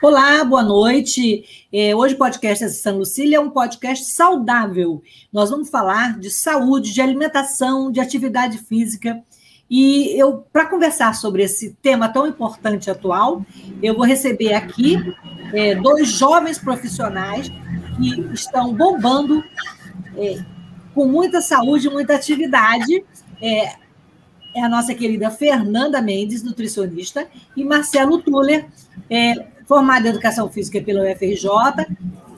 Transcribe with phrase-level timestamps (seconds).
[0.00, 1.66] Olá, boa noite.
[1.72, 5.02] É, hoje o podcast Acessando Lucília é um podcast saudável.
[5.32, 9.20] Nós vamos falar de saúde, de alimentação, de atividade física.
[9.68, 13.44] E eu, para conversar sobre esse tema tão importante atual,
[13.82, 14.96] eu vou receber aqui
[15.52, 17.48] é, dois jovens profissionais
[17.96, 19.42] que estão bombando
[20.16, 20.44] é,
[20.94, 23.04] com muita saúde, muita atividade.
[23.42, 23.74] É,
[24.54, 28.68] é a nossa querida Fernanda Mendes, nutricionista, e Marcelo Tuller,
[29.10, 31.86] é, formado em Educação Física pela UFRJ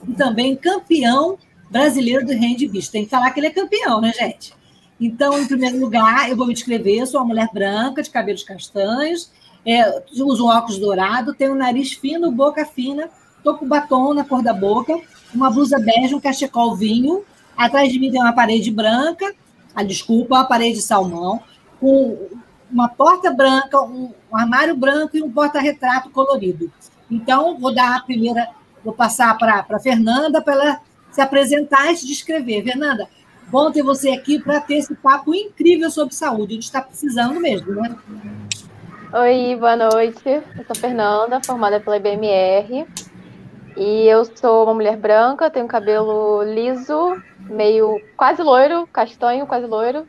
[0.07, 1.37] e também campeão
[1.69, 2.81] brasileiro do handball.
[2.91, 4.53] Tem que falar que ele é campeão, né, gente?
[4.99, 7.05] Então, em primeiro lugar, eu vou me descrever.
[7.07, 9.31] Sou uma mulher branca, de cabelos castanhos,
[9.65, 14.23] é, uso um óculos dourado, tenho um nariz fino, boca fina, estou com batom na
[14.25, 14.99] cor da boca,
[15.33, 17.23] uma blusa bege, um cachecol vinho.
[17.55, 19.33] Atrás de mim tem uma parede branca,
[19.73, 21.39] ah, desculpa, uma parede salmão,
[21.79, 22.27] com
[22.71, 26.71] uma porta branca, um armário branco e um porta-retrato colorido.
[27.11, 28.47] Então, vou dar a primeira,
[28.83, 30.81] vou passar para a Fernanda para ela
[31.11, 32.63] se apresentar e se descrever.
[32.63, 33.07] Fernanda,
[33.47, 36.53] bom ter você aqui para ter esse papo incrível sobre saúde.
[36.53, 37.93] A gente está precisando mesmo, né?
[39.13, 40.21] Oi, boa noite.
[40.25, 42.87] Eu sou Fernanda, formada pela IBMR.
[43.75, 50.07] E eu sou uma mulher branca, tenho cabelo liso, meio quase loiro, castanho, quase loiro.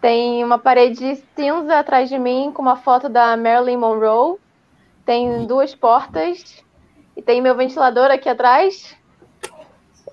[0.00, 4.38] Tem uma parede cinza atrás de mim com uma foto da Marilyn Monroe
[5.04, 6.62] tem duas portas
[7.16, 8.96] e tem meu ventilador aqui atrás.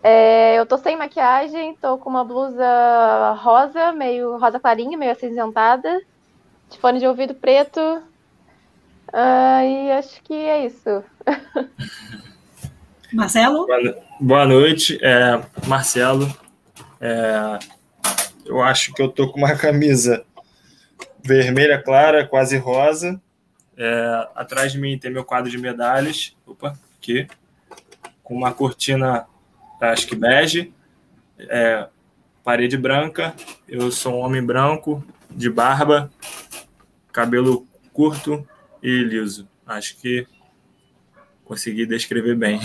[0.03, 6.01] É, eu tô sem maquiagem, tô com uma blusa rosa, meio rosa clarinha, meio acinzentada,
[6.69, 7.79] de fone de ouvido preto.
[9.13, 11.03] Uh, e acho que é isso.
[13.13, 13.67] Marcelo?
[14.19, 16.33] Boa, noite, é, Marcelo.
[16.99, 17.59] É,
[18.45, 20.23] eu acho que eu tô com uma camisa
[21.21, 23.21] vermelha clara, quase rosa,
[23.83, 27.27] é, atrás de mim tem meu quadro de medalhas, opa, aqui,
[28.23, 29.25] com uma cortina,
[29.81, 30.71] acho que bege,
[31.39, 31.87] é,
[32.43, 33.33] parede branca.
[33.67, 36.11] Eu sou um homem branco, de barba,
[37.11, 38.47] cabelo curto
[38.83, 39.49] e liso.
[39.65, 40.27] Acho que
[41.43, 42.59] consegui descrever bem.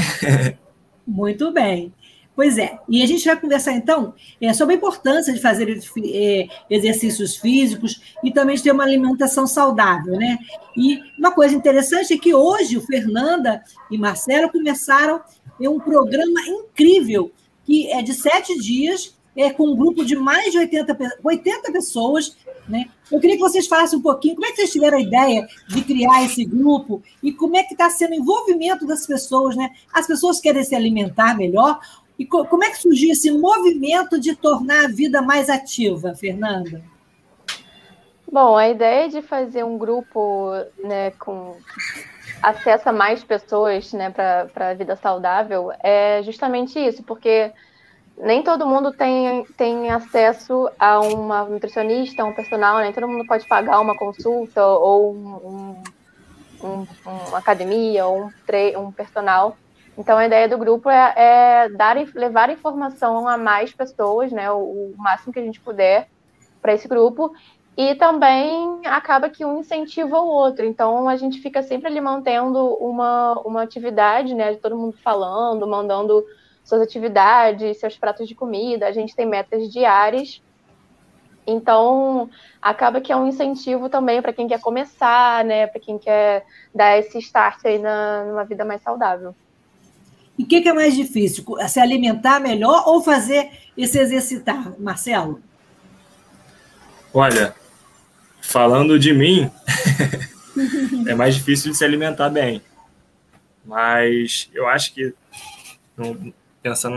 [1.06, 1.94] Muito bem.
[2.36, 6.48] Pois é, e a gente vai conversar então é, sobre a importância de fazer é,
[6.68, 10.38] exercícios físicos e também de ter uma alimentação saudável, né?
[10.76, 15.22] E uma coisa interessante é que hoje o Fernanda e Marcelo começaram
[15.58, 17.32] um programa incrível,
[17.64, 22.36] que é de sete dias, é, com um grupo de mais de 80, 80 pessoas.
[22.68, 22.86] Né?
[23.10, 25.82] Eu queria que vocês falassem um pouquinho como é que vocês tiveram a ideia de
[25.82, 29.56] criar esse grupo e como é que está sendo o envolvimento das pessoas.
[29.56, 29.70] Né?
[29.92, 31.78] As pessoas querem se alimentar melhor
[32.18, 36.82] e como é que surgiu esse movimento de tornar a vida mais ativa, Fernanda?
[38.30, 40.50] Bom, a ideia de fazer um grupo
[40.82, 41.56] né, com
[42.42, 47.52] acesso a mais pessoas né, para a vida saudável é justamente isso, porque
[48.18, 53.46] nem todo mundo tem, tem acesso a uma nutricionista, um personal, nem todo mundo pode
[53.46, 55.76] pagar uma consulta ou um,
[56.62, 56.86] um, um,
[57.28, 59.56] uma academia ou um, um personal.
[59.98, 64.58] Então, a ideia do grupo é, é dar, levar informação a mais pessoas, né, o,
[64.58, 66.08] o máximo que a gente puder
[66.60, 67.32] para esse grupo,
[67.76, 70.64] e também acaba que um incentiva o outro.
[70.64, 75.66] Então, a gente fica sempre ali mantendo uma, uma atividade, né, de todo mundo falando,
[75.66, 76.24] mandando
[76.64, 80.42] suas atividades, seus pratos de comida, a gente tem metas diárias.
[81.46, 82.28] Então,
[82.60, 86.44] acaba que é um incentivo também para quem quer começar, né, para quem quer
[86.74, 89.34] dar esse start aí na, numa vida mais saudável.
[90.38, 91.44] E o que, que, é mais difícil?
[91.68, 95.40] Se alimentar melhor ou fazer e se exercitar, Marcelo?
[97.12, 97.54] Olha,
[98.40, 99.50] falando de mim,
[101.08, 102.60] é mais difícil de se alimentar bem.
[103.64, 105.14] Mas eu acho que,
[106.62, 106.96] pensando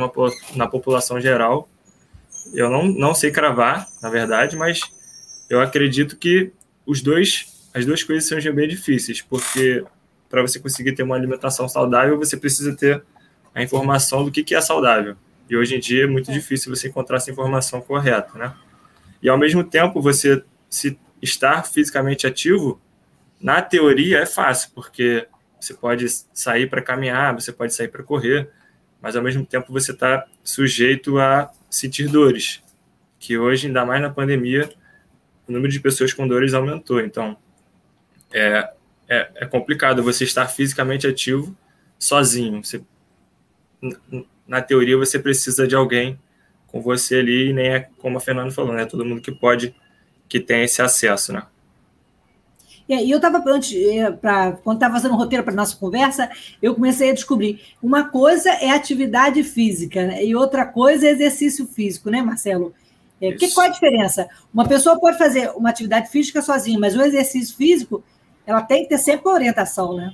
[0.56, 1.68] na população geral,
[2.54, 4.82] eu não, não sei cravar, na verdade, mas
[5.50, 6.52] eu acredito que
[6.86, 9.84] os dois, as duas coisas sejam bem difíceis, porque
[10.30, 13.04] para você conseguir ter uma alimentação saudável, você precisa ter
[13.54, 15.16] a informação do que, que é saudável.
[15.50, 16.34] E hoje em dia é muito é.
[16.34, 18.54] difícil você encontrar essa informação correta, né?
[19.22, 22.80] E ao mesmo tempo, você se estar fisicamente ativo,
[23.40, 25.28] na teoria é fácil, porque
[25.60, 28.50] você pode sair para caminhar, você pode sair para correr,
[29.02, 32.62] mas ao mesmo tempo você está sujeito a sentir dores,
[33.18, 34.70] que hoje, ainda mais na pandemia,
[35.48, 37.02] o número de pessoas com dores aumentou.
[37.02, 37.36] Então,
[38.32, 38.72] é,
[39.08, 41.56] é, é complicado você estar fisicamente ativo
[41.98, 42.64] sozinho.
[42.64, 42.82] Você,
[44.48, 46.20] na teoria, você precisa de alguém
[46.68, 48.86] com você ali, e nem é como a Fernanda falou, né?
[48.86, 49.76] Todo mundo que pode,
[50.28, 51.44] que tem esse acesso, né?
[52.90, 56.28] E eu estava quando estava fazendo o roteiro para nossa conversa,
[56.60, 60.26] eu comecei a descobrir uma coisa é atividade física né?
[60.26, 62.74] e outra coisa é exercício físico, né, Marcelo?
[63.22, 64.28] É, que, qual a diferença?
[64.52, 68.04] Uma pessoa pode fazer uma atividade física sozinha, mas o exercício físico
[68.44, 70.12] ela tem que ter sempre orientação, né?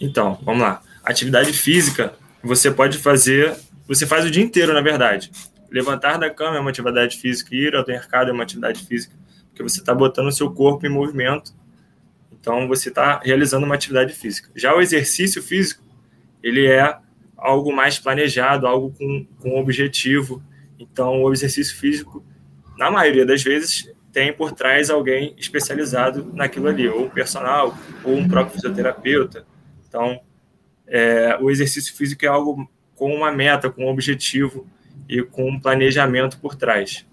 [0.00, 0.80] Então, vamos lá.
[1.04, 2.14] Atividade física,
[2.46, 3.56] você pode fazer,
[3.86, 5.30] você faz o dia inteiro, na verdade.
[5.70, 9.14] Levantar da cama é uma atividade física, ir ao mercado é uma atividade física,
[9.48, 11.52] porque você está botando o seu corpo em movimento.
[12.32, 14.50] Então, você está realizando uma atividade física.
[14.54, 15.82] Já o exercício físico,
[16.42, 16.96] ele é
[17.36, 20.42] algo mais planejado, algo com, com objetivo.
[20.78, 22.24] Então, o exercício físico,
[22.78, 28.16] na maioria das vezes, tem por trás alguém especializado naquilo ali, ou um personal, ou
[28.16, 29.44] um próprio fisioterapeuta.
[29.88, 30.20] Então,
[30.88, 34.66] é, o exercício físico é algo com uma meta, com um objetivo
[35.08, 37.06] e com um planejamento por trás.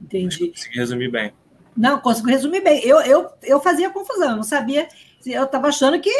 [0.00, 0.48] Entendi.
[0.48, 1.32] Consegui resumir bem.
[1.76, 2.84] Não, consigo resumir bem.
[2.84, 4.88] Eu, eu, eu fazia confusão, eu não sabia.
[5.24, 6.10] Eu estava achando que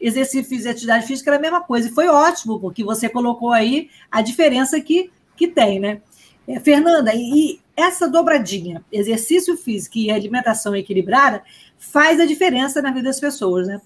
[0.00, 1.88] exercício físico e atividade física era a mesma coisa.
[1.88, 6.00] E foi ótimo, porque você colocou aí a diferença que, que tem, né?
[6.46, 11.42] É, Fernanda, e essa dobradinha, exercício físico e alimentação equilibrada,
[11.78, 13.80] faz a diferença na vida das pessoas, né?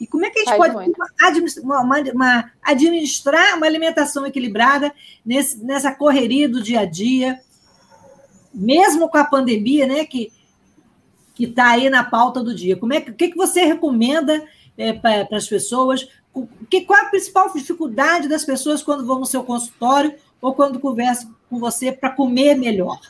[0.00, 0.94] E como é que a gente faz pode
[1.62, 4.92] uma, uma, uma, administrar uma alimentação equilibrada
[5.24, 7.38] nesse, nessa correria do dia a dia,
[8.52, 10.06] mesmo com a pandemia, né?
[10.06, 10.32] Que
[11.40, 12.76] que está aí na pauta do dia.
[12.76, 16.06] Como é que, o que, que você recomenda é, para as pessoas?
[16.68, 21.34] Que, qual a principal dificuldade das pessoas quando vão no seu consultório ou quando conversam
[21.48, 23.00] com você para comer melhor?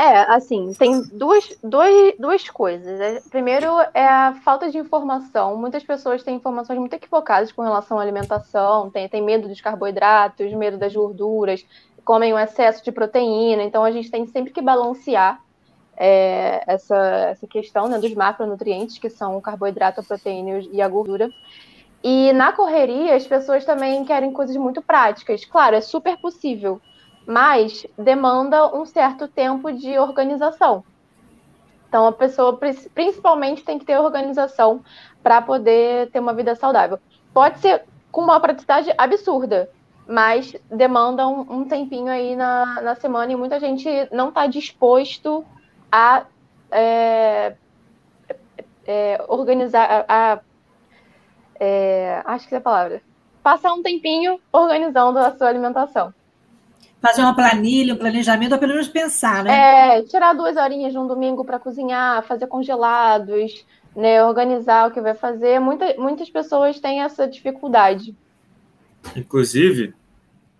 [0.00, 2.98] É, assim, tem duas, duas, duas coisas.
[2.98, 5.58] É, primeiro é a falta de informação.
[5.58, 10.50] Muitas pessoas têm informações muito equivocadas com relação à alimentação, tem, tem medo dos carboidratos,
[10.54, 11.66] medo das gorduras,
[12.02, 13.62] comem um excesso de proteína.
[13.62, 15.38] Então a gente tem sempre que balancear
[15.94, 16.96] é, essa,
[17.32, 21.28] essa questão né, dos macronutrientes, que são o carboidrato, a proteína e a gordura.
[22.02, 25.44] E na correria, as pessoas também querem coisas muito práticas.
[25.44, 26.80] Claro, é super possível
[27.30, 30.82] mas demanda um certo tempo de organização.
[31.88, 32.58] Então, a pessoa
[32.92, 34.82] principalmente tem que ter organização
[35.22, 36.98] para poder ter uma vida saudável.
[37.32, 39.70] Pode ser com uma praticidade absurda,
[40.08, 45.44] mas demanda um, um tempinho aí na, na, semana e muita gente não está disposto
[45.90, 46.24] a
[46.68, 47.54] é,
[48.84, 50.40] é, organizar, a,
[51.60, 53.02] é, acho que é a palavra,
[53.40, 56.12] passar um tempinho organizando a sua alimentação
[57.00, 59.98] fazer uma planilha, um planejamento, ou pelo menos pensar, né?
[59.98, 63.64] É, tirar duas horinhas de um domingo para cozinhar, fazer congelados,
[63.96, 65.58] né, organizar o que vai fazer.
[65.58, 68.14] Muita, muitas pessoas têm essa dificuldade.
[69.16, 69.94] Inclusive,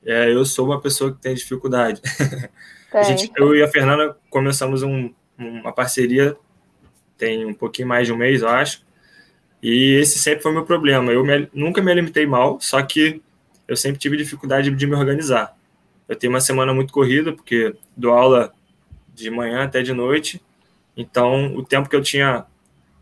[0.05, 2.01] é, eu sou uma pessoa que tem dificuldade.
[2.91, 3.05] Tem.
[3.05, 6.37] Gente, eu e a Fernanda começamos um, uma parceria
[7.21, 8.83] tem um pouquinho mais de um mês, eu acho.
[9.63, 11.13] E esse sempre foi meu problema.
[11.13, 13.21] Eu me, nunca me alimentei mal, só que
[13.69, 15.55] eu sempre tive dificuldade de me organizar.
[16.11, 18.53] Eu tenho uma semana muito corrida, porque dou aula
[19.15, 20.43] de manhã até de noite.
[20.97, 22.47] Então, o tempo que eu tinha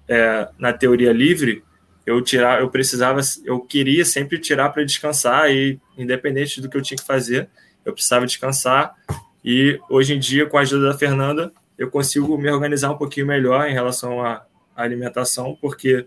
[0.06, 1.64] é, na teoria livre,
[2.04, 6.82] eu tirar, eu precisava, eu queria sempre tirar para descansar e independente do que eu
[6.82, 7.48] tinha que fazer,
[7.82, 8.94] eu precisava descansar.
[9.42, 13.26] E hoje em dia, com a ajuda da Fernanda, eu consigo me organizar um pouquinho
[13.26, 14.44] melhor em relação à,
[14.76, 16.06] alimentação, porque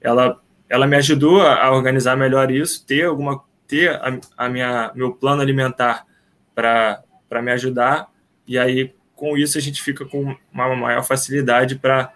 [0.00, 5.12] ela ela me ajudou a, organizar melhor isso, ter alguma ter a, a minha meu
[5.12, 6.08] plano alimentar
[7.28, 8.10] para me ajudar.
[8.46, 12.12] E aí, com isso, a gente fica com uma maior facilidade para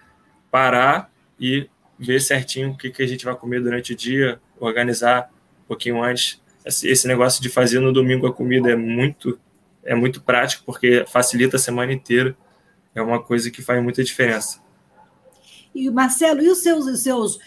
[0.50, 5.30] parar e ver certinho o que, que a gente vai comer durante o dia, organizar
[5.64, 6.40] um pouquinho antes.
[6.64, 9.38] Esse, negócio de fazer no domingo a comida é muito,
[9.84, 12.36] é muito prático, porque facilita a semana inteira.
[12.94, 14.62] É uma coisa que faz muita diferença.
[15.74, 17.38] E, Marcelo, e os seus, os seus,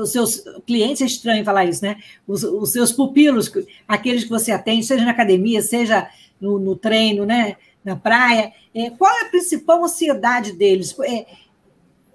[0.00, 1.96] os seus clientes, é estranho falar isso, né?
[2.26, 3.50] Os, os seus pupilos,
[3.86, 6.10] aqueles que você atende, seja na academia, seja
[6.40, 7.56] no, no treino, né?
[7.88, 10.94] na praia, é, qual é a principal ansiedade deles?
[11.00, 11.26] É,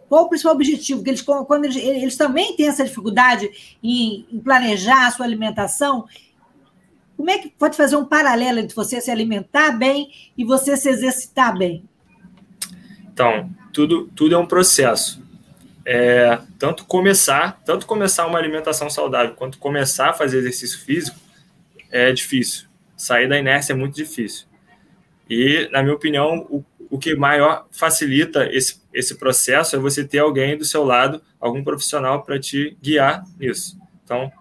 [0.08, 1.00] qual o principal objetivo?
[1.00, 3.50] Porque eles, quando eles, eles também têm essa dificuldade
[3.82, 6.06] em, em, planejar a sua alimentação.
[7.18, 10.90] Como é que pode fazer um paralelo entre você se alimentar bem e você se
[10.90, 11.84] exercitar bem?
[13.12, 15.22] Então, tudo, tudo é um processo.
[15.86, 21.18] É, tanto começar, tanto começar uma alimentação saudável, quanto começar a fazer exercício físico
[21.92, 22.73] é difícil.
[23.04, 24.48] Sair da inércia é muito difícil.
[25.30, 30.20] E, na minha opinião, o, o que maior facilita esse, esse processo é você ter
[30.20, 33.78] alguém do seu lado, algum profissional para te guiar nisso.
[34.06, 34.32] Então,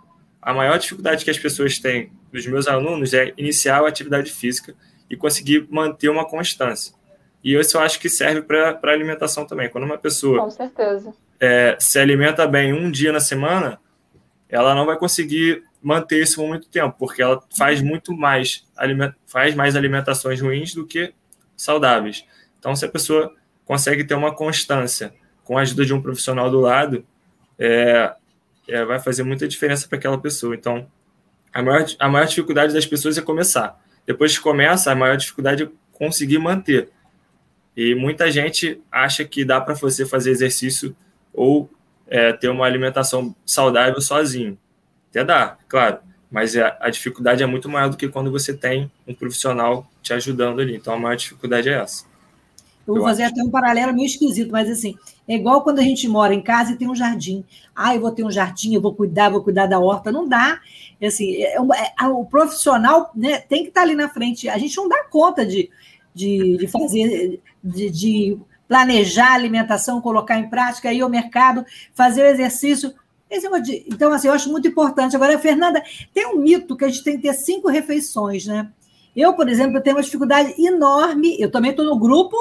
[0.40, 4.76] a maior dificuldade que as pessoas têm dos meus alunos é iniciar a atividade física
[5.10, 6.94] e conseguir manter uma constância.
[7.42, 9.68] E isso eu acho que serve para a alimentação também.
[9.70, 11.12] Quando uma pessoa Com certeza.
[11.40, 13.80] É, se alimenta bem um dia na semana,
[14.48, 18.64] ela não vai conseguir manter isso por muito tempo, porque ela faz muito mais,
[19.26, 21.12] faz mais alimentações ruins do que
[21.56, 22.24] saudáveis.
[22.58, 23.34] Então, se a pessoa
[23.64, 25.12] consegue ter uma constância
[25.44, 27.04] com a ajuda de um profissional do lado,
[27.58, 28.14] é,
[28.68, 30.54] é, vai fazer muita diferença para aquela pessoa.
[30.54, 30.86] Então,
[31.52, 33.80] a maior, a maior dificuldade das pessoas é começar.
[34.06, 36.90] Depois que começa, a maior dificuldade é conseguir manter.
[37.76, 40.94] E muita gente acha que dá para você fazer exercício
[41.32, 41.70] ou
[42.06, 44.58] é, ter uma alimentação saudável sozinho.
[45.12, 45.98] Até dá, claro,
[46.30, 50.14] mas a, a, dificuldade é muito maior do que quando você tem um profissional te
[50.14, 50.74] ajudando ali.
[50.74, 52.10] Então a maior dificuldade é essa.
[52.86, 54.96] Eu vou fazer até um paralelo meio esquisito, mas assim,
[55.28, 57.44] é igual quando a gente mora em casa e tem um jardim.
[57.76, 60.10] Ah, eu vou ter um jardim, eu vou cuidar, vou cuidar da horta.
[60.10, 60.58] Não dá.
[61.00, 64.48] É assim, é, é, o profissional né, tem que estar ali na frente.
[64.48, 65.70] A gente não dá conta de,
[66.14, 71.64] de, de fazer, de, de planejar a alimentação, colocar em prática, ir ao mercado,
[71.94, 72.94] fazer o exercício.
[73.86, 75.16] Então, assim, eu acho muito importante.
[75.16, 78.70] Agora, Fernanda, tem um mito que a gente tem que ter cinco refeições, né?
[79.14, 81.36] Eu, por exemplo, tenho uma dificuldade enorme.
[81.40, 82.36] Eu também estou no grupo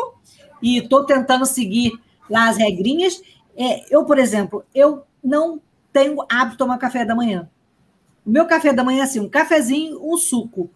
[0.61, 1.91] e estou tentando seguir
[2.29, 3.21] lá as regrinhas.
[3.55, 7.49] É, eu, por exemplo, eu não tenho hábito de tomar café da manhã.
[8.25, 10.69] O meu café da manhã é assim, um cafezinho, um suco.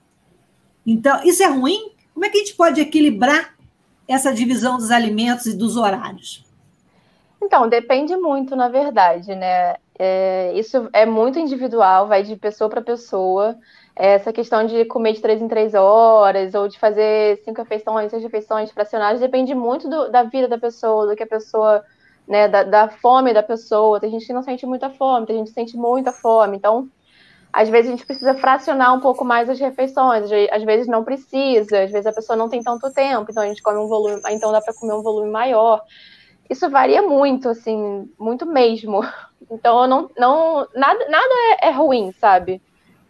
[0.85, 1.91] Então, isso é ruim?
[2.13, 3.55] Como é que a gente pode equilibrar
[4.07, 6.45] essa divisão dos alimentos e dos horários?
[7.41, 9.75] Então, depende muito, na verdade, né?
[9.97, 13.57] É, isso é muito individual, vai de pessoa para pessoa.
[13.95, 18.21] Essa questão de comer de três em três horas, ou de fazer cinco refeições, seis
[18.21, 21.83] refeições fracionadas, depende muito do, da vida da pessoa, do que a pessoa,
[22.27, 23.99] né, da, da, fome da pessoa.
[23.99, 26.57] Tem gente que não sente muita fome, tem gente que sente muita fome.
[26.57, 26.89] Então,
[27.53, 31.83] às vezes a gente precisa fracionar um pouco mais as refeições, às vezes não precisa,
[31.83, 34.51] às vezes a pessoa não tem tanto tempo, então a gente come um volume, então
[34.51, 35.81] dá para comer um volume maior.
[36.49, 39.01] Isso varia muito, assim, muito mesmo.
[39.51, 41.29] Então, eu não, não nada, nada
[41.61, 42.59] é, é ruim, sabe?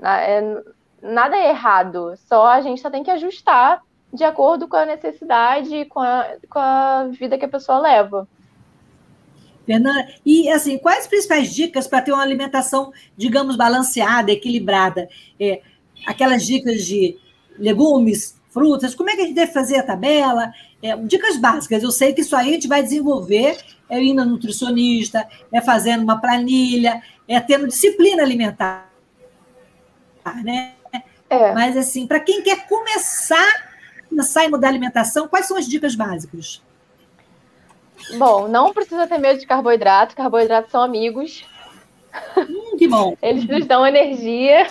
[0.02, 0.62] É,
[1.02, 2.14] nada é errado.
[2.28, 6.28] Só a gente só tem que ajustar de acordo com a necessidade e com a,
[6.50, 8.28] com a vida que a pessoa leva.
[9.66, 15.10] Fernanda, e assim, quais as principais dicas para ter uma alimentação, digamos, balanceada, equilibrada?
[15.40, 15.62] É,
[16.06, 17.18] aquelas dicas de
[17.58, 20.54] legumes, frutas, como é que a gente deve fazer a tabela?
[20.86, 23.58] É, dicas básicas, eu sei que isso aí a gente vai desenvolver
[23.90, 28.92] é indo no nutricionista, é fazendo uma planilha, é tendo disciplina alimentar.
[30.44, 30.74] Né?
[31.30, 31.54] É.
[31.54, 33.72] Mas, assim, para quem quer começar,
[34.10, 36.62] começar em mudar a alimentação, quais são as dicas básicas?
[38.18, 41.46] Bom, não precisa ter medo de carboidrato, carboidratos são amigos.
[42.38, 43.16] Hum, que bom.
[43.22, 44.68] Eles nos dão energia.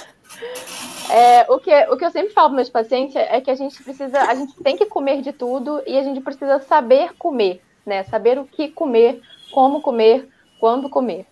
[1.10, 3.82] É, o, que, o que eu sempre falo para meus pacientes é que a gente
[3.82, 8.02] precisa, a gente tem que comer de tudo e a gente precisa saber comer né?
[8.04, 9.20] Saber o que comer,
[9.52, 11.26] como comer, quando comer.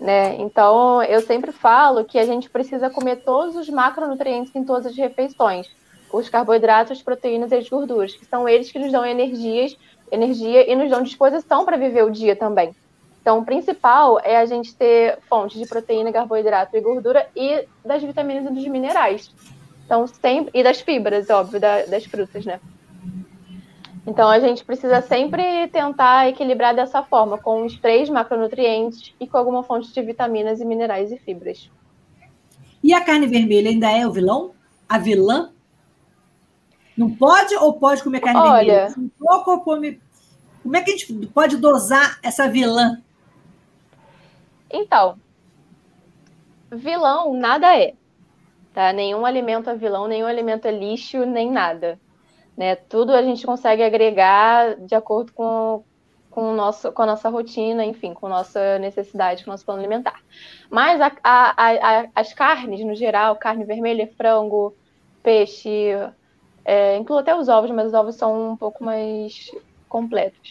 [0.00, 0.36] Né?
[0.40, 4.96] Então, eu sempre falo que a gente precisa comer todos os macronutrientes em todas as
[4.96, 5.68] refeições.
[6.12, 9.76] Os carboidratos, as proteínas e as gorduras, que são eles que nos dão energias,
[10.10, 12.74] energia e nos dão disposição para viver o dia também.
[13.24, 18.02] Então, o principal é a gente ter fontes de proteína, carboidrato e gordura e das
[18.02, 19.34] vitaminas e dos minerais.
[19.86, 20.50] Então, sempre.
[20.52, 22.60] E das fibras, óbvio, da, das frutas, né?
[24.06, 29.38] Então a gente precisa sempre tentar equilibrar dessa forma, com os três macronutrientes e com
[29.38, 31.70] alguma fonte de vitaminas e minerais e fibras.
[32.82, 34.50] E a carne vermelha ainda é o vilão?
[34.86, 35.50] A vilã?
[36.94, 38.94] Não pode ou pode comer carne Olha, vermelha?
[38.98, 39.98] Um pouco ou come...
[40.62, 43.02] Como é que a gente pode dosar essa vilã?
[44.74, 45.16] Então,
[46.68, 47.94] vilão nada é.
[48.72, 48.92] Tá?
[48.92, 51.98] Nenhum alimento é vilão, nenhum alimento é lixo, nem nada.
[52.56, 52.74] Né?
[52.74, 55.84] Tudo a gente consegue agregar de acordo com,
[56.28, 59.80] com, o nosso, com a nossa rotina, enfim, com nossa necessidade, com o nosso plano
[59.80, 60.20] alimentar.
[60.68, 64.74] Mas a, a, a, as carnes, no geral, carne vermelha, frango,
[65.22, 65.90] peixe,
[66.64, 69.52] é, incluo até os ovos, mas os ovos são um pouco mais
[69.88, 70.50] completos.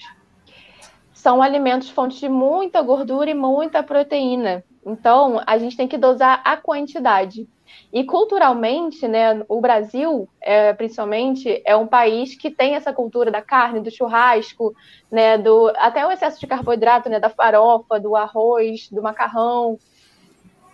[1.24, 4.62] São alimentos fontes de muita gordura e muita proteína.
[4.86, 7.48] Então, a gente tem que dosar a quantidade.
[7.94, 13.42] E culturalmente, né, o Brasil, é, principalmente, é um país que tem essa cultura da
[13.42, 14.76] carne, do churrasco,
[15.10, 19.80] né, do até o excesso de carboidrato, né, da farofa, do arroz, do macarrão.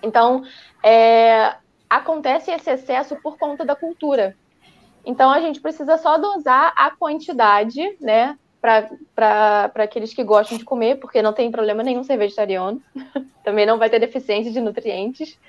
[0.02, 0.42] Então,
[0.84, 4.36] é, acontece esse excesso por conta da cultura.
[5.06, 11.00] Então, a gente precisa só dosar a quantidade, né, para aqueles que gostam de comer,
[11.00, 12.82] porque não tem problema nenhum ser vegetariano.
[13.44, 15.40] Também não vai ter deficiência de nutrientes.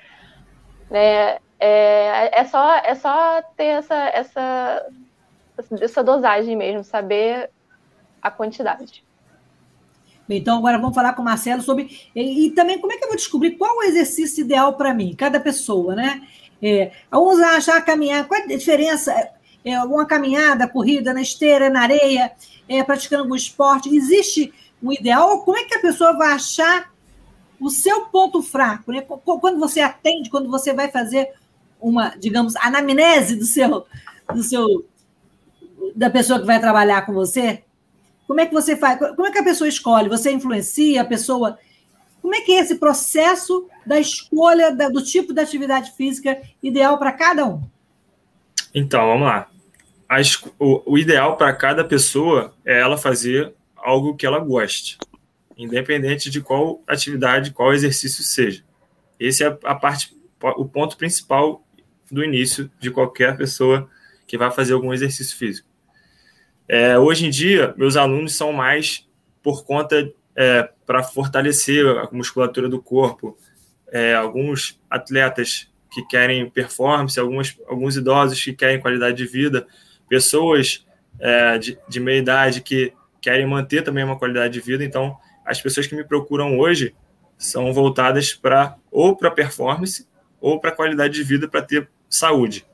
[0.90, 1.38] Né?
[1.58, 4.86] É, é, só, é só ter essa, essa,
[5.80, 7.50] essa dosagem mesmo, saber
[8.22, 9.04] a quantidade.
[10.28, 12.08] Então, agora vamos falar com o Marcelo sobre.
[12.14, 15.14] E, e também como é que eu vou descobrir qual o exercício ideal para mim,
[15.16, 16.22] cada pessoa, né?
[16.62, 19.12] É, alguns acham a caminhar, qual é a diferença?
[19.64, 22.32] É, alguma caminhada, corrida na esteira, na areia,
[22.68, 23.94] é, praticando algum esporte?
[23.94, 24.52] Existe
[24.82, 25.42] um ideal?
[25.42, 26.92] Como é que a pessoa vai achar
[27.60, 28.90] o seu ponto fraco?
[28.90, 29.02] Né?
[29.02, 31.28] Quando você atende, quando você vai fazer
[31.80, 33.86] uma, digamos, anamnese do seu,
[34.32, 34.86] do seu,
[35.94, 37.62] da pessoa que vai trabalhar com você,
[38.26, 38.98] como é que você faz?
[38.98, 40.08] Como é que a pessoa escolhe?
[40.08, 41.58] Você influencia a pessoa?
[42.22, 47.10] Como é que é esse processo da escolha do tipo de atividade física ideal para
[47.10, 47.62] cada um?
[48.74, 49.48] Então, vamos lá.
[50.08, 54.98] As, o, o ideal para cada pessoa é ela fazer algo que ela goste,
[55.56, 58.64] independente de qual atividade, qual exercício seja.
[59.18, 60.16] Esse é a parte,
[60.56, 61.64] o ponto principal
[62.10, 63.88] do início de qualquer pessoa
[64.26, 65.68] que vai fazer algum exercício físico.
[66.66, 69.06] É, hoje em dia, meus alunos são mais
[69.42, 73.36] por conta é, para fortalecer a musculatura do corpo.
[73.92, 79.66] É, alguns atletas que querem performance, alguns, alguns idosos que querem qualidade de vida,
[80.08, 80.86] pessoas
[81.18, 84.84] é, de, de meia idade que querem manter também uma qualidade de vida.
[84.84, 86.94] Então, as pessoas que me procuram hoje
[87.36, 90.06] são voltadas para ou para performance
[90.40, 92.64] ou para qualidade de vida para ter saúde.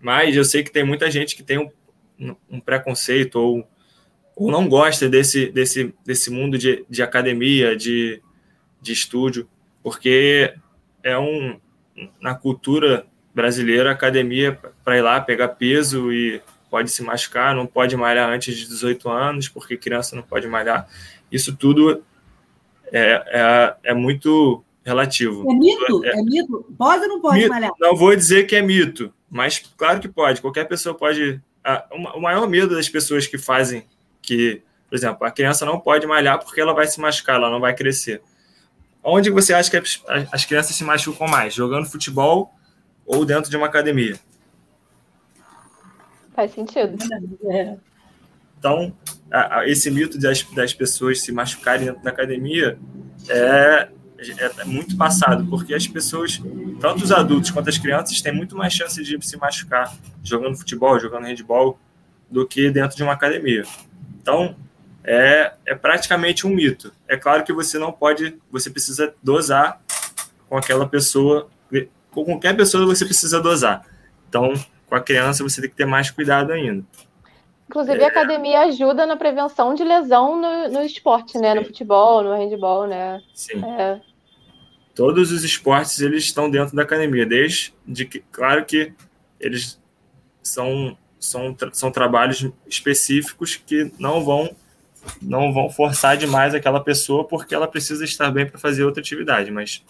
[0.00, 3.66] Mas eu sei que tem muita gente que tem um, um preconceito ou,
[4.36, 8.20] ou não gosta desse, desse, desse mundo de, de academia, de,
[8.80, 9.48] de estúdio,
[9.82, 10.54] porque
[11.02, 11.58] é um
[12.20, 17.96] na cultura brasileira, academia para ir lá pegar peso e pode se machucar, não pode
[17.96, 20.88] malhar antes de 18 anos, porque criança não pode malhar.
[21.30, 22.02] Isso tudo
[22.90, 25.50] é, é, é muito relativo.
[25.50, 26.04] É mito?
[26.04, 26.66] É, é mito?
[26.76, 27.72] Pode ou não pode mito, malhar?
[27.78, 30.40] Não vou dizer que é mito, mas claro que pode.
[30.40, 31.40] Qualquer pessoa pode.
[31.64, 33.84] A, o maior medo das pessoas que fazem
[34.20, 37.60] que, por exemplo, a criança não pode malhar porque ela vai se machucar, ela não
[37.60, 38.22] vai crescer.
[39.02, 41.54] Onde você acha que as, as crianças se machucam mais?
[41.54, 42.54] Jogando futebol
[43.04, 44.18] ou dentro de uma academia?
[46.34, 46.96] Faz sentido.
[47.50, 47.76] É.
[48.58, 48.94] Então,
[49.30, 52.78] a, a, esse mito das, das pessoas se machucarem dentro da academia
[53.28, 53.88] é,
[54.58, 56.40] é muito passado, porque as pessoas,
[56.80, 60.98] tanto os adultos quanto as crianças, têm muito mais chance de se machucar jogando futebol,
[61.00, 61.78] jogando handball,
[62.30, 63.64] do que dentro de uma academia.
[64.20, 64.54] Então,
[65.04, 66.92] é, é praticamente um mito.
[67.08, 69.80] É claro que você não pode, você precisa dosar
[70.48, 71.48] com aquela pessoa,
[72.10, 73.84] com qualquer pessoa você precisa dosar.
[74.28, 74.52] Então,
[74.86, 76.84] com a criança você tem que ter mais cuidado ainda.
[77.68, 81.52] Inclusive, a academia ajuda na prevenção de lesão no, no esporte, né?
[81.52, 81.58] Sim.
[81.58, 83.22] No futebol, no handball, né?
[83.34, 83.64] Sim.
[83.64, 83.98] É.
[84.94, 88.92] Todos os esportes, eles estão dentro da academia, desde de que, claro que
[89.40, 89.80] eles
[90.42, 94.54] são, são, são trabalhos específicos que não vão
[95.20, 99.50] não vão forçar demais aquela pessoa porque ela precisa estar bem para fazer outra atividade,
[99.50, 99.84] mas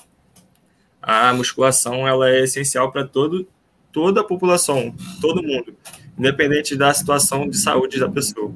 [1.00, 3.46] a musculação ela é essencial para todo
[3.92, 5.76] toda a população, todo mundo,
[6.18, 8.50] independente da situação de saúde da pessoa.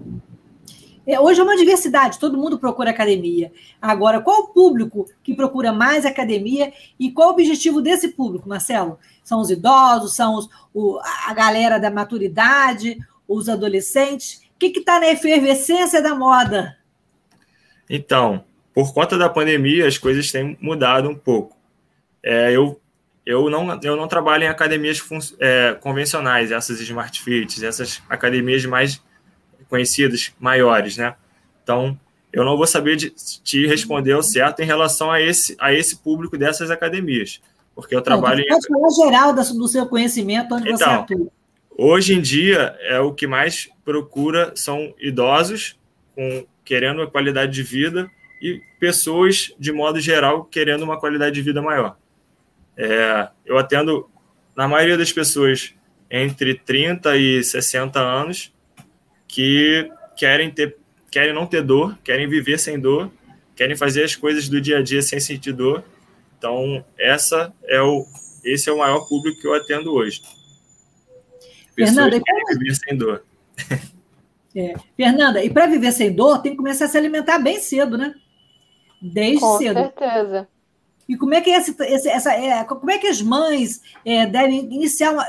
[1.07, 3.53] É, hoje é uma diversidade, todo mundo procura academia.
[3.81, 8.99] Agora, qual o público que procura mais academia e qual o objetivo desse público, Marcelo?
[9.23, 14.40] São os idosos, são os, o, a galera da maturidade, os adolescentes?
[14.57, 16.77] O que está na efervescência da moda?
[17.88, 18.42] Então,
[18.75, 21.57] por conta da pandemia, as coisas têm mudado um pouco.
[22.23, 22.81] É, eu,
[23.25, 25.03] eu, não, eu não trabalho em academias
[25.38, 29.03] é, convencionais, essas Smart Fits, essas academias mais
[29.69, 31.14] conhecidas, maiores, né?
[31.62, 31.99] Então,
[32.33, 35.97] eu não vou saber de, te responder ao certo em relação a esse, a esse
[35.97, 37.40] público dessas academias,
[37.75, 38.73] porque eu trabalho não, pode em...
[38.73, 41.36] falar geral do seu conhecimento, onde então, você atua.
[41.79, 45.79] Hoje em dia, é o que mais procura são idosos
[46.15, 48.11] com querendo uma qualidade de vida
[48.41, 51.99] e pessoas, de modo geral, querendo uma qualidade de vida maior.
[52.79, 54.09] É, eu atendo,
[54.57, 55.75] na maioria das pessoas,
[56.11, 58.55] entre 30 e 60 anos,
[59.29, 60.79] que querem, ter,
[61.11, 63.11] querem não ter dor, querem viver sem dor,
[63.55, 65.85] querem fazer as coisas do dia a dia sem sentir dor.
[66.39, 68.07] Então, essa é o,
[68.43, 70.23] esse é o maior público que eu atendo hoje.
[71.77, 73.25] Pessoas Fernanda, que querem viver sem dor.
[74.57, 74.75] É.
[74.97, 78.15] Fernanda, e para viver sem dor, tem que começar a se alimentar bem cedo, né?
[79.03, 79.75] Desde Com cedo.
[79.75, 80.49] Com certeza.
[81.07, 84.61] E como é que, esse, esse, essa, é, como é que as mães é, devem
[84.75, 85.27] iniciar uma,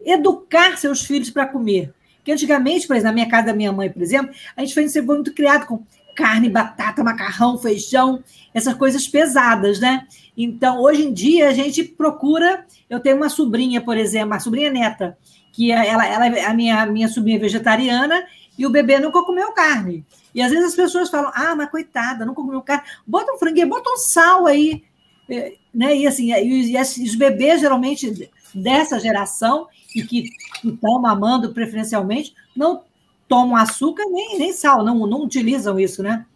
[0.00, 1.92] educar seus filhos para comer?
[2.24, 5.02] Que antigamente, por exemplo, na minha casa da minha mãe, por exemplo, a gente foi
[5.02, 5.84] muito criado com
[6.16, 8.24] carne, batata, macarrão, feijão,
[8.54, 10.06] essas coisas pesadas, né?
[10.36, 12.64] Então, hoje em dia, a gente procura.
[12.88, 15.16] Eu tenho uma sobrinha, por exemplo, uma sobrinha neta,
[15.52, 18.26] que é, ela, ela a minha, minha sobrinha vegetariana,
[18.58, 20.04] e o bebê nunca comeu carne.
[20.34, 22.84] E às vezes as pessoas falam, ah, mas coitada, nunca comeu carne.
[23.06, 24.82] Bota um franguinho, bota um sal aí.
[25.28, 25.96] É, né?
[25.96, 30.28] E assim, e, e os bebês geralmente dessa geração e que
[30.64, 32.82] estão mamando preferencialmente, não
[33.28, 36.26] tomam açúcar nem, nem sal, não, não utilizam isso, né?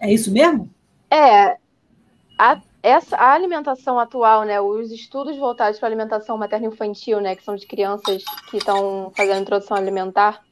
[0.00, 0.70] É isso mesmo?
[1.10, 1.56] É.
[2.38, 4.60] A, essa, a alimentação atual, né?
[4.60, 7.36] Os estudos voltados para a alimentação materno-infantil, né?
[7.36, 10.42] Que são de crianças que estão fazendo introdução alimentar,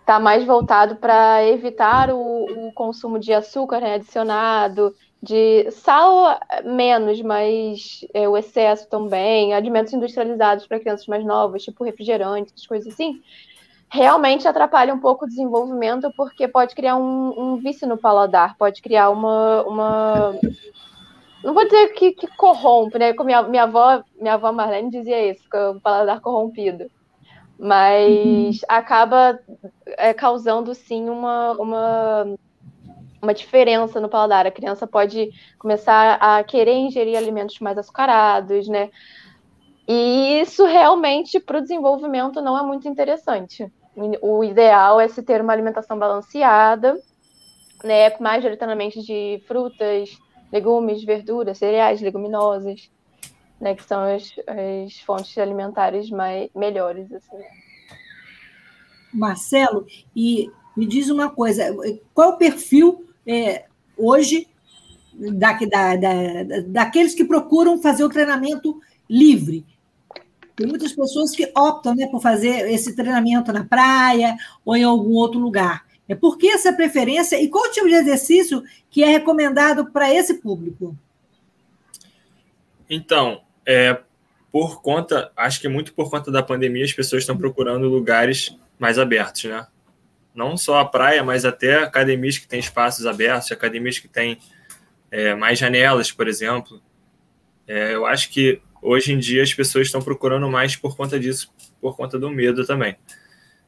[0.00, 7.20] está mais voltado para evitar o, o, consumo de açúcar né, adicionado, de sal menos,
[7.22, 13.20] mas é, o excesso também, alimentos industrializados para crianças mais novas, tipo refrigerantes, coisas assim,
[13.88, 18.82] realmente atrapalha um pouco o desenvolvimento, porque pode criar um, um vício no paladar, pode
[18.82, 19.62] criar uma.
[19.62, 20.34] uma...
[21.44, 23.12] Não vou dizer que, que corrompe, né?
[23.12, 26.90] Como minha, minha avó, minha avó Marlene dizia isso, que é o paladar corrompido
[27.58, 28.66] mas uhum.
[28.68, 29.38] acaba
[29.86, 32.36] é, causando sim uma, uma,
[33.20, 34.46] uma diferença no paladar.
[34.46, 38.90] A criança pode começar a querer ingerir alimentos mais açucarados, né?
[39.88, 43.70] E isso realmente para o desenvolvimento não é muito interessante.
[44.20, 46.98] O ideal é se ter uma alimentação balanceada,
[47.82, 50.10] né, majoritariamente de frutas,
[50.52, 52.90] legumes, verduras, cereais, leguminosas,
[53.60, 57.10] né, que são as, as fontes alimentares mais, melhores.
[57.12, 57.36] Assim.
[59.12, 61.74] Marcelo, e me diz uma coisa,
[62.12, 63.64] qual o perfil é,
[63.96, 64.46] hoje
[65.12, 68.78] da, da, da, daqueles que procuram fazer o treinamento
[69.08, 69.64] livre?
[70.54, 75.12] Tem muitas pessoas que optam né, por fazer esse treinamento na praia ou em algum
[75.12, 75.85] outro lugar.
[76.08, 80.34] É por que essa preferência e qual tipo de exercício que é recomendado para esse
[80.34, 80.96] público?
[82.88, 83.98] Então, é,
[84.52, 88.98] por conta, acho que muito por conta da pandemia, as pessoas estão procurando lugares mais
[88.98, 89.66] abertos, né?
[90.34, 94.38] Não só a praia, mas até academias que têm espaços abertos, academias que têm
[95.10, 96.80] é, mais janelas, por exemplo.
[97.66, 101.52] É, eu acho que hoje em dia as pessoas estão procurando mais por conta disso,
[101.80, 102.96] por conta do medo também.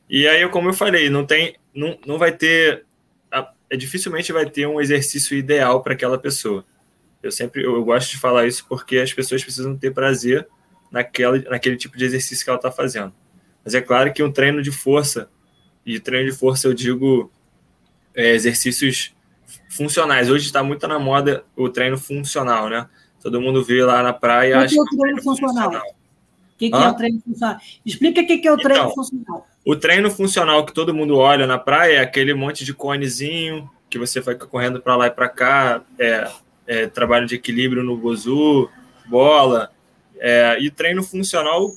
[0.08, 2.84] E aí, como eu falei, não tem, não, não vai ter,
[3.70, 6.64] é, dificilmente vai ter um exercício ideal para aquela pessoa.
[7.22, 10.46] Eu sempre eu gosto de falar isso porque as pessoas precisam ter prazer
[10.90, 13.12] naquela, naquele tipo de exercício que ela está fazendo.
[13.64, 15.28] Mas é claro que um treino de força,
[15.84, 17.30] e treino de força eu digo
[18.14, 19.14] é, exercícios
[19.68, 20.30] funcionais.
[20.30, 22.88] Hoje está muito na moda o treino funcional, né?
[23.20, 24.64] Todo mundo vê lá na praia.
[24.64, 25.70] O que é o treino funcional?
[25.70, 27.58] O que, que é o treino funcional?
[27.84, 29.46] Explica o que, que é o treino então, funcional.
[29.64, 33.98] O treino funcional que todo mundo olha na praia é aquele monte de conezinho que
[33.98, 36.30] você vai correndo para lá e para cá, é,
[36.66, 38.68] é, trabalho de equilíbrio no bozu,
[39.06, 39.70] bola,
[40.18, 41.70] é, e treino funcional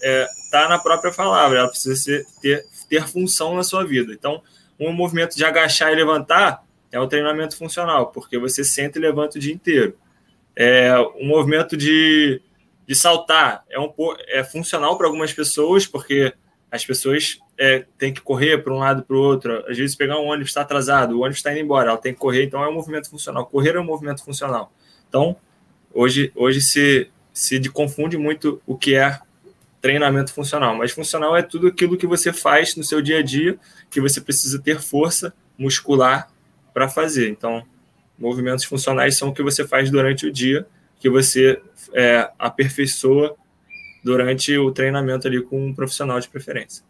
[0.00, 4.12] está é, na própria palavra, ela precisa ser, ter, ter função na sua vida.
[4.12, 4.42] Então,
[4.78, 9.38] um movimento de agachar e levantar é um treinamento funcional, porque você senta e levanta
[9.38, 9.96] o dia inteiro.
[10.54, 12.40] É, um movimento de,
[12.86, 13.92] de saltar é, um,
[14.28, 16.32] é funcional para algumas pessoas, porque
[16.74, 19.64] as pessoas é, têm que correr para um lado para o outro.
[19.68, 22.18] Às vezes, pegar um ônibus está atrasado, o ônibus está indo embora, ela tem que
[22.18, 23.46] correr, então é um movimento funcional.
[23.46, 24.72] Correr é um movimento funcional.
[25.08, 25.36] Então,
[25.92, 29.20] hoje, hoje se, se confunde muito o que é
[29.80, 33.56] treinamento funcional, mas funcional é tudo aquilo que você faz no seu dia a dia,
[33.88, 36.28] que você precisa ter força muscular
[36.72, 37.28] para fazer.
[37.28, 37.62] Então,
[38.18, 40.66] movimentos funcionais são o que você faz durante o dia,
[40.98, 43.36] que você é, aperfeiçoa
[44.04, 46.84] durante o treinamento ali com um profissional de preferência.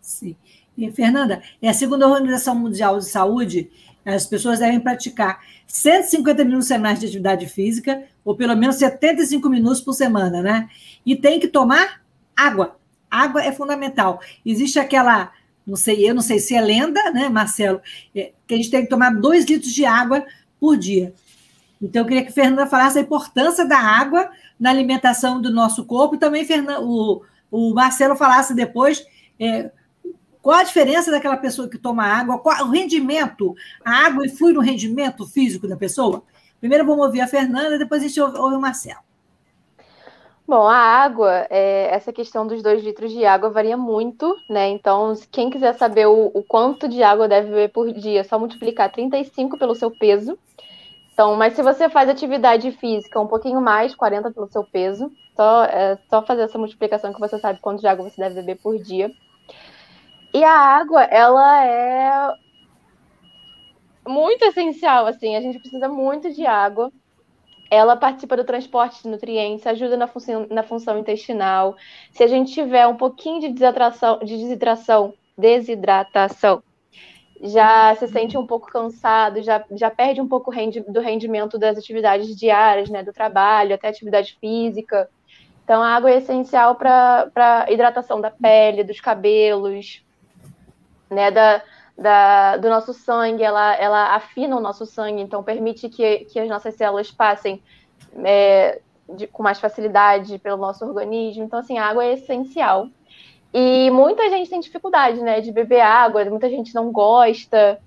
[0.00, 0.36] Sim.
[0.78, 3.70] E, Fernanda, é a segunda Organização Mundial de Saúde,
[4.04, 9.80] as pessoas devem praticar 150 minutos semanais de atividade física, ou pelo menos 75 minutos
[9.80, 10.68] por semana, né?
[11.04, 12.02] E tem que tomar
[12.36, 12.76] água.
[13.10, 14.20] Água é fundamental.
[14.44, 15.32] Existe aquela
[15.66, 17.80] não sei, eu não sei se é lenda, né, Marcelo,
[18.14, 20.24] é, que a gente tem que tomar dois litros de água
[20.58, 21.14] por dia.
[21.80, 24.30] Então, eu queria que a Fernanda falasse a importância da água
[24.62, 26.46] na alimentação do nosso corpo também
[26.80, 27.20] o,
[27.50, 29.04] o Marcelo falasse depois
[29.38, 29.72] é,
[30.40, 34.60] qual a diferença daquela pessoa que toma água, qual o rendimento, a água influi no
[34.60, 36.22] rendimento físico da pessoa?
[36.60, 39.00] Primeiro vamos ouvir a Fernanda, depois a gente ouve, ouve o Marcelo.
[40.46, 44.68] Bom, a água, é, essa questão dos dois litros de água varia muito, né?
[44.68, 48.38] Então, quem quiser saber o, o, quanto de água deve beber por dia, é só
[48.38, 50.38] multiplicar 35 pelo seu peso.
[51.12, 55.64] Então, mas se você faz atividade física um pouquinho mais, 40 pelo seu peso, só,
[55.64, 58.78] é só fazer essa multiplicação que você sabe quanto de água você deve beber por
[58.78, 59.10] dia.
[60.32, 62.34] E a água, ela é
[64.06, 66.90] muito essencial, assim, a gente precisa muito de água
[67.72, 71.74] ela participa do transporte de nutrientes, ajuda na função, na função intestinal.
[72.10, 76.62] Se a gente tiver um pouquinho de desidratação, de desidratação, desidratação,
[77.42, 81.76] já se sente um pouco cansado, já, já perde um pouco rendi, do rendimento das
[81.76, 85.10] atividades diárias, né, do trabalho, até atividade física.
[85.64, 90.04] Então, a água é essencial para hidratação da pele, dos cabelos,
[91.10, 91.62] né, da,
[91.98, 96.48] da, do nosso sangue, ela, ela afina o nosso sangue, então permite que, que as
[96.48, 97.60] nossas células passem
[98.24, 101.44] é, de, com mais facilidade pelo nosso organismo.
[101.44, 102.88] Então, assim, a água é essencial.
[103.52, 107.78] E muita gente tem dificuldade, né, de beber água, muita gente não gosta.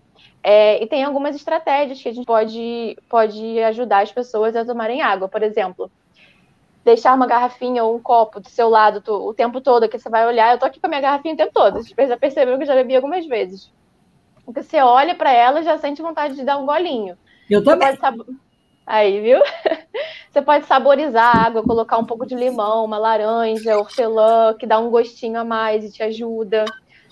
[0.43, 5.01] É, e tem algumas estratégias que a gente pode, pode ajudar as pessoas a tomarem
[5.01, 5.27] água.
[5.27, 5.89] Por exemplo,
[6.83, 10.27] deixar uma garrafinha ou um copo do seu lado o tempo todo, que você vai
[10.27, 10.53] olhar.
[10.53, 11.83] Eu tô aqui com a minha garrafinha o tempo todo.
[11.83, 13.71] Vocês já perceberam que eu já bebi algumas vezes.
[14.45, 17.17] Porque você olha para ela e já sente vontade de dar um golinho.
[17.49, 17.95] Eu também.
[17.95, 18.21] Sab...
[18.85, 19.39] Aí, viu?
[20.35, 24.77] Você pode saborizar a água, colocar um pouco de limão, uma laranja, hortelã, que dá
[24.77, 26.65] um gostinho a mais e te ajuda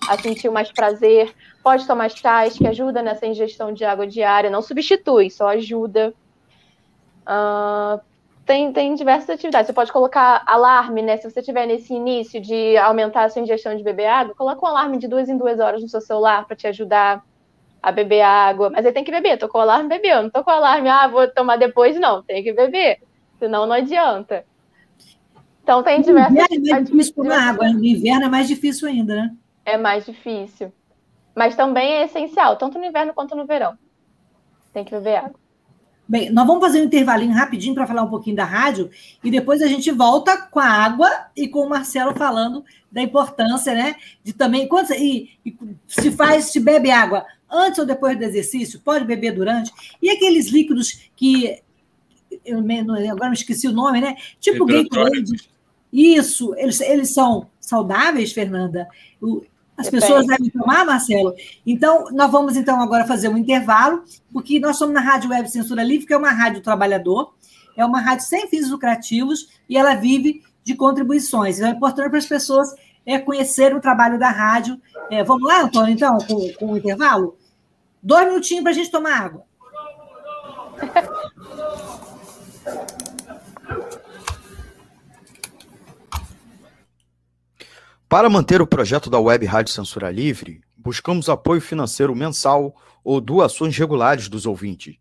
[0.09, 1.33] a sentir mais prazer.
[1.63, 4.49] Pode tomar chás, que ajuda nessa ingestão de água diária.
[4.49, 6.13] Não substitui, só ajuda.
[7.21, 8.01] Uh,
[8.45, 9.67] tem, tem diversas atividades.
[9.67, 11.15] Você pode colocar alarme, né?
[11.15, 14.67] Se você tiver nesse início de aumentar a sua ingestão de beber água, coloca um
[14.67, 17.23] alarme de duas em duas horas no seu celular para te ajudar
[17.81, 18.69] a beber água.
[18.69, 19.37] Mas aí tem que beber.
[19.37, 20.23] Tô com o alarme, bebeu.
[20.23, 22.21] Não tô com o alarme, ah, vou tomar depois, não.
[22.21, 22.99] Tem que beber.
[23.43, 24.45] Senão não adianta.
[25.61, 26.31] Então tem diversas.
[26.33, 27.69] No inverno é mais difícil tomar água.
[27.73, 29.35] No inverno é mais difícil ainda, né?
[29.65, 30.71] É mais difícil.
[31.35, 33.77] Mas também é essencial, tanto no inverno quanto no verão.
[34.71, 35.35] Tem que beber água.
[36.07, 38.89] Bem, nós vamos fazer um intervalinho rapidinho para falar um pouquinho da rádio
[39.21, 43.73] e depois a gente volta com a água e com o Marcelo falando da importância,
[43.73, 43.95] né?
[44.23, 48.79] De também quando e, e se faz, se bebe água antes ou depois do exercício,
[48.79, 49.71] pode beber durante.
[50.01, 51.61] E aqueles líquidos que
[52.45, 54.15] eu agora me esqueci o nome, né?
[54.39, 55.49] Tipo Gatorade.
[55.91, 58.87] Isso, eles, eles são saudáveis, Fernanda?
[59.77, 60.01] As Depende.
[60.01, 61.35] pessoas devem tomar, Marcelo?
[61.65, 65.83] Então, nós vamos então agora fazer um intervalo, porque nós somos na Rádio Web Censura
[65.83, 67.33] Livre, que é uma rádio trabalhador,
[67.77, 71.57] é uma rádio sem fins lucrativos e ela vive de contribuições.
[71.57, 72.73] Então, é importante para as pessoas
[73.05, 74.79] é, conhecerem o trabalho da rádio.
[75.11, 77.37] É, vamos lá, Antônio, então, com, com o intervalo?
[78.01, 79.43] Dois minutinhos para a gente tomar água.
[88.13, 93.75] Para manter o projeto da Web Rádio Censura Livre, buscamos apoio financeiro mensal ou doações
[93.75, 94.97] regulares dos ouvintes,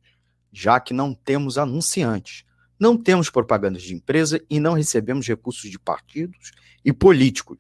[0.51, 2.43] já que não temos anunciantes,
[2.81, 7.59] não temos propagandas de empresa e não recebemos recursos de partidos e políticos.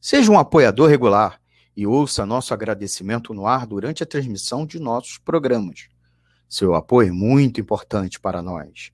[0.00, 1.40] Seja um apoiador regular
[1.76, 5.86] e ouça nosso agradecimento no ar durante a transmissão de nossos programas.
[6.48, 8.90] Seu apoio é muito importante para nós.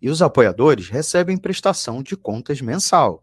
[0.00, 3.22] E os apoiadores recebem prestação de contas mensal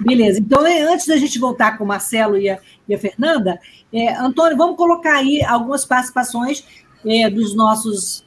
[0.00, 0.40] Beleza.
[0.40, 3.60] Então, é, antes da gente voltar com o Marcelo e a, e a Fernanda,
[3.92, 6.64] é, Antônio, vamos colocar aí algumas participações
[7.06, 8.24] é, dos nossos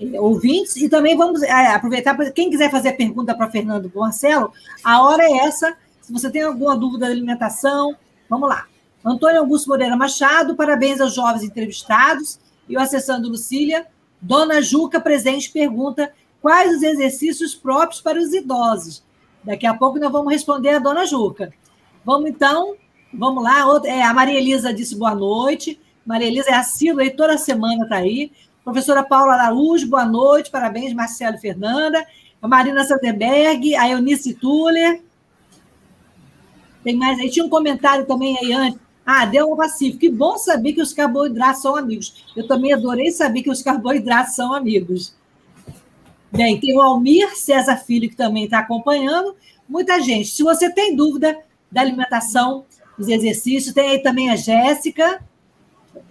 [0.00, 4.00] é, ouvintes e também vamos é, aproveitar para quem quiser fazer pergunta para Fernando para
[4.00, 5.76] Marcelo, a hora é essa.
[6.02, 7.96] Se você tem alguma dúvida da alimentação,
[8.28, 8.66] vamos lá.
[9.04, 12.38] Antônio Augusto Moreira Machado, parabéns aos jovens entrevistados.
[12.68, 13.86] E o acessando Lucília,
[14.20, 19.04] Dona Juca presente pergunta quais os exercícios próprios para os idosos.
[19.46, 21.52] Daqui a pouco nós vamos responder a dona Juca.
[22.04, 22.74] Vamos então,
[23.14, 23.64] vamos lá.
[23.84, 25.80] É, a Maria Elisa disse boa noite.
[26.04, 28.32] Maria Elisa é assídua aí, toda semana está aí.
[28.64, 32.04] Professora Paula Araújo, boa noite, parabéns, Marcelo e Fernanda.
[32.42, 35.00] A Marina Sanderberg, a Eunice Tuller.
[36.82, 38.80] Tem mais aí, tinha um comentário também aí antes.
[39.04, 42.24] Ah, Delma Pacífico, que bom saber que os carboidratos são amigos.
[42.34, 45.14] Eu também adorei saber que os carboidratos são amigos.
[46.32, 49.34] Bem, tem o Almir César Filho, que também está acompanhando.
[49.68, 50.28] Muita gente.
[50.28, 51.36] Se você tem dúvida
[51.70, 52.64] da alimentação,
[52.96, 55.20] dos exercícios, tem aí também a Jéssica,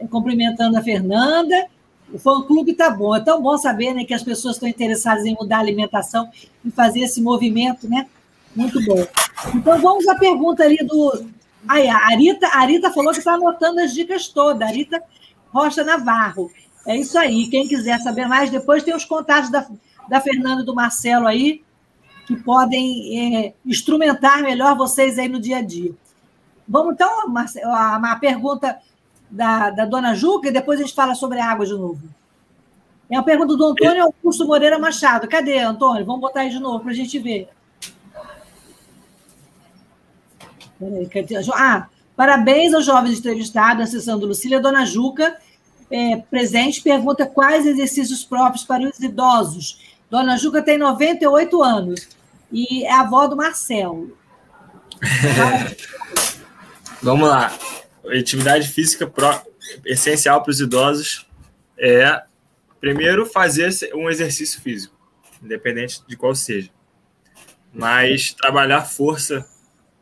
[0.10, 1.67] cumprimentando a Fernanda.
[2.13, 3.15] O fã-clube está bom.
[3.15, 6.30] É tão bom saber né, que as pessoas estão interessadas em mudar a alimentação
[6.63, 8.08] e fazer esse movimento, né?
[8.56, 9.06] Muito bom.
[9.54, 11.25] Então, vamos à pergunta ali do...
[11.67, 14.67] Aí, a Arita, a Arita falou que está anotando as dicas todas.
[14.67, 15.01] Arita
[15.51, 16.51] Rocha Navarro.
[16.86, 17.47] É isso aí.
[17.47, 19.67] Quem quiser saber mais, depois tem os contatos da,
[20.10, 21.63] da Fernanda e do Marcelo aí,
[22.28, 25.94] que podem é, instrumentar melhor vocês aí no dia a dia.
[26.68, 28.80] Vamos então, Marcelo, a, a pergunta
[29.30, 32.02] da, da dona Juca e depois a gente fala sobre a água de novo.
[33.10, 35.28] É uma pergunta do Antônio Augusto Moreira Machado.
[35.28, 36.06] Cadê, Antônio?
[36.06, 37.50] Vamos botar aí de novo para a gente ver.
[41.54, 44.60] Ah, parabéns aos jovens entrevistados, acessando Lucília.
[44.60, 45.38] Dona Juca,
[45.91, 49.95] é, presente, pergunta quais exercícios próprios para os idosos.
[50.10, 52.08] Dona Juca tem 98 anos
[52.52, 54.15] e é avó do Marcelo.
[57.02, 57.52] Vamos lá
[58.13, 59.12] atividade física
[59.86, 61.26] essencial para os idosos
[61.78, 62.24] é,
[62.80, 64.96] primeiro, fazer um exercício físico,
[65.41, 66.70] independente de qual seja.
[67.74, 69.46] Mas trabalhar força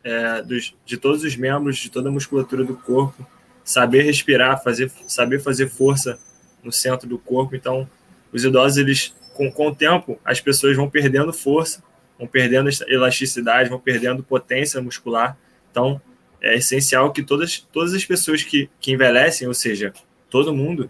[0.04, 3.26] é, dos, de todos os membros, de toda a musculatura do corpo,
[3.64, 6.20] saber respirar, fazer, saber fazer força
[6.64, 7.56] no centro do corpo.
[7.56, 7.90] Então,
[8.32, 11.84] os idosos, eles, com, com o tempo, as pessoas vão perdendo força,
[12.18, 15.38] vão perdendo elasticidade, vão perdendo potência muscular.
[15.72, 16.02] Então,
[16.42, 19.94] é essencial que todas, todas as pessoas que, que envelhecem, ou seja,
[20.30, 20.90] todo mundo,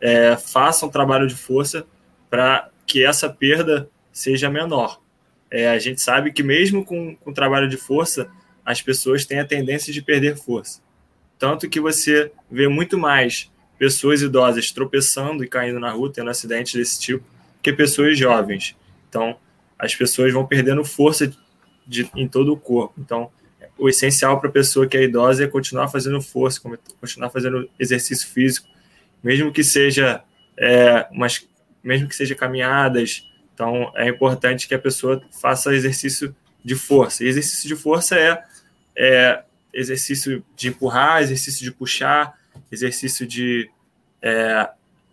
[0.00, 1.86] é, façam trabalho de força
[2.28, 5.00] para que essa perda seja menor.
[5.50, 8.30] É, a gente sabe que mesmo com, com trabalho de força,
[8.64, 10.80] as pessoas têm a tendência de perder força.
[11.38, 16.74] Tanto que você vê muito mais pessoas idosas tropeçando e caindo na rua, tendo acidentes
[16.74, 17.24] desse tipo,
[17.62, 18.76] que pessoas jovens.
[19.08, 19.36] Então,
[19.78, 21.32] as pessoas vão perdendo força
[21.86, 22.94] de, em todo o corpo.
[22.98, 23.30] Então,
[23.80, 26.60] o essencial para a pessoa que é idosa é continuar fazendo força,
[27.00, 28.68] continuar fazendo exercício físico,
[29.22, 30.22] mesmo que seja
[30.56, 31.46] é, umas,
[31.82, 33.26] mesmo que seja caminhadas.
[33.54, 37.24] Então é importante que a pessoa faça exercício de força.
[37.24, 38.42] E exercício de força é,
[38.96, 39.42] é
[39.72, 42.38] exercício de empurrar, exercício de puxar,
[42.70, 43.70] exercício de
[44.20, 44.68] é,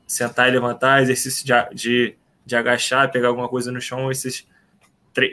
[0.05, 2.15] sentar e levantar, exercício de, de,
[2.47, 4.09] de agachar, pegar alguma coisa no chão.
[4.09, 4.47] Esses,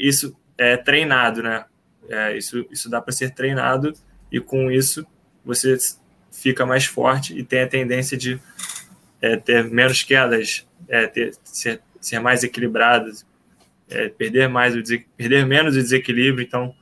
[0.00, 1.64] isso é treinado, né?
[2.09, 3.94] É, isso, isso dá para ser treinado
[4.31, 5.07] e com isso
[5.44, 5.79] você
[6.31, 8.38] fica mais forte e tem a tendência de
[9.22, 13.11] é, ter menos quedas, é, ter, ser, ser mais equilibrado,
[13.88, 14.83] é, perder mais o
[15.16, 16.44] perder menos o desequilíbrio.
[16.44, 16.74] Então,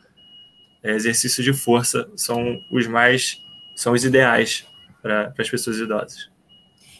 [0.83, 3.37] é, exercícios de força são os mais
[3.77, 4.67] são os ideais
[5.03, 6.31] para as pessoas idosas.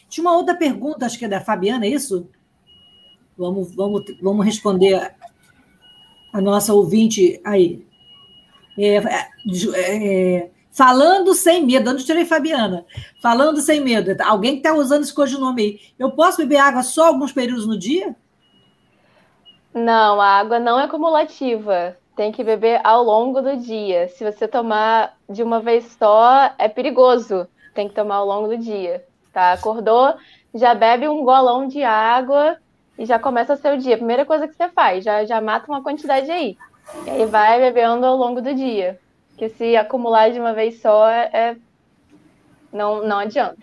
[0.07, 2.29] Tinha uma outra pergunta, acho que é da Fabiana, é isso?
[3.37, 5.13] Vamos, vamos, vamos responder
[6.31, 7.85] a nossa ouvinte aí.
[8.77, 9.27] É, é,
[9.77, 12.85] é, falando sem medo, onde tirei Fabiana?
[13.21, 14.15] Falando sem medo.
[14.23, 15.79] Alguém que está usando esse codinome aí.
[15.97, 18.15] Eu posso beber água só alguns períodos no dia?
[19.73, 21.97] Não, a água não é cumulativa.
[22.15, 24.07] Tem que beber ao longo do dia.
[24.09, 27.47] Se você tomar de uma vez só, é perigoso.
[27.73, 29.03] Tem que tomar ao longo do dia.
[29.31, 29.53] Tá?
[29.53, 30.13] Acordou,
[30.53, 32.57] já bebe um golão de água
[32.97, 33.97] e já começa o seu dia.
[33.97, 36.57] Primeira coisa que você faz, já, já mata uma quantidade aí.
[37.05, 38.99] E aí vai bebendo ao longo do dia.
[39.37, 41.55] Que se acumular de uma vez só, é, é
[42.71, 43.61] não, não adianta.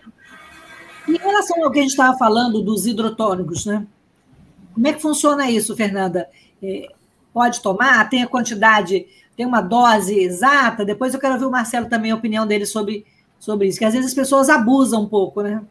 [1.07, 3.85] Em relação ao que a gente estava falando dos hidrotônicos, né?
[4.73, 6.29] Como é que funciona isso, Fernanda?
[6.61, 6.89] É,
[7.33, 8.09] pode tomar?
[8.09, 10.85] Tem a quantidade, tem uma dose exata?
[10.85, 13.05] Depois eu quero ouvir o Marcelo também, a opinião dele sobre,
[13.39, 15.61] sobre isso, que às vezes as pessoas abusam um pouco, né?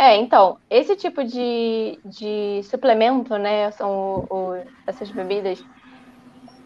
[0.00, 5.66] É, então, esse tipo de, de suplemento, né, são o, o, essas bebidas,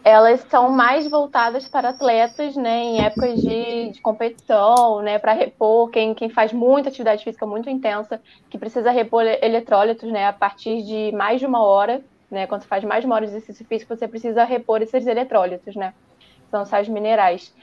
[0.03, 5.89] elas são mais voltadas para atletas, né, em épocas de, de competição, né, para repor
[5.89, 10.83] quem, quem faz muita atividade física muito intensa, que precisa repor eletrólitos, né, a partir
[10.83, 13.65] de mais de uma hora, né, quando você faz mais de uma hora de exercício
[13.65, 15.93] físico, você precisa repor esses eletrólitos, né,
[16.51, 17.53] são sais minerais.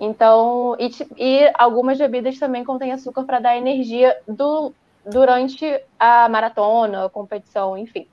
[0.00, 7.06] Então, e, e algumas bebidas também contêm açúcar para dar energia do, durante a maratona,
[7.06, 8.06] a competição, enfim.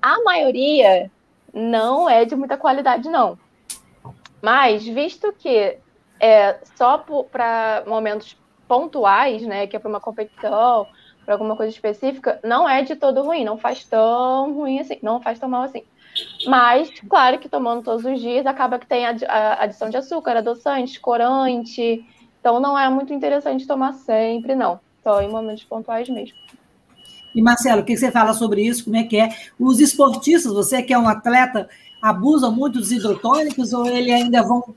[0.00, 1.10] A maioria
[1.52, 3.38] não é de muita qualidade, não.
[4.42, 5.78] Mas, visto que
[6.18, 8.36] é só para momentos
[8.66, 10.86] pontuais, né, que é para uma competição,
[11.24, 15.20] para alguma coisa específica, não é de todo ruim, não faz tão ruim assim, não
[15.20, 15.84] faz tão mal assim.
[16.46, 21.00] Mas, claro que tomando todos os dias, acaba que tem a adição de açúcar, adoçante,
[21.00, 22.04] corante,
[22.40, 24.80] então não é muito interessante tomar sempre, não.
[25.02, 26.36] Só em momentos pontuais mesmo.
[27.34, 28.84] E Marcelo, o que você fala sobre isso?
[28.84, 29.28] Como é que é?
[29.58, 31.68] Os esportistas, você que é um atleta,
[32.02, 34.74] abusam muito dos hidrotônicos ou ele ainda vão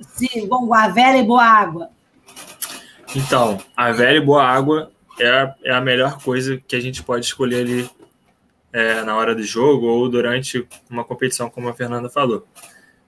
[0.00, 1.90] se vão a velha e boa água?
[3.14, 7.02] Então, a velha e boa água é a, é a melhor coisa que a gente
[7.02, 7.90] pode escolher ali
[8.72, 12.46] é, na hora do jogo ou durante uma competição, como a Fernanda falou.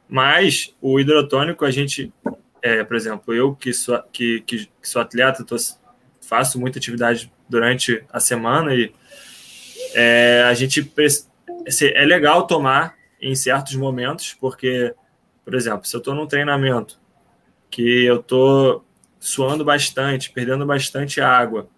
[0.09, 2.13] Mas o hidrotônico, a gente,
[2.63, 5.57] é, por exemplo, eu que sou, que, que, que sou atleta, tô,
[6.29, 8.93] faço muita atividade durante a semana e
[9.95, 10.93] é, a gente
[11.95, 14.95] é legal tomar em certos momentos, porque,
[15.45, 17.01] por exemplo, se eu estou num treinamento
[17.71, 18.85] que eu estou
[19.19, 21.69] suando bastante, perdendo bastante água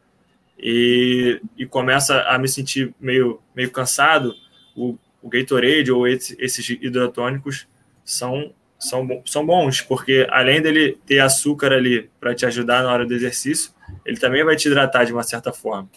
[0.59, 4.35] e, e começa a me sentir meio, meio cansado,
[4.75, 7.69] o, o Gatorade ou esse, esses hidrotônicos
[8.05, 13.07] são, são, são bons, porque além dele ter açúcar ali para te ajudar na hora
[13.07, 13.73] do exercício,
[14.05, 15.89] ele também vai te hidratar de uma certa forma.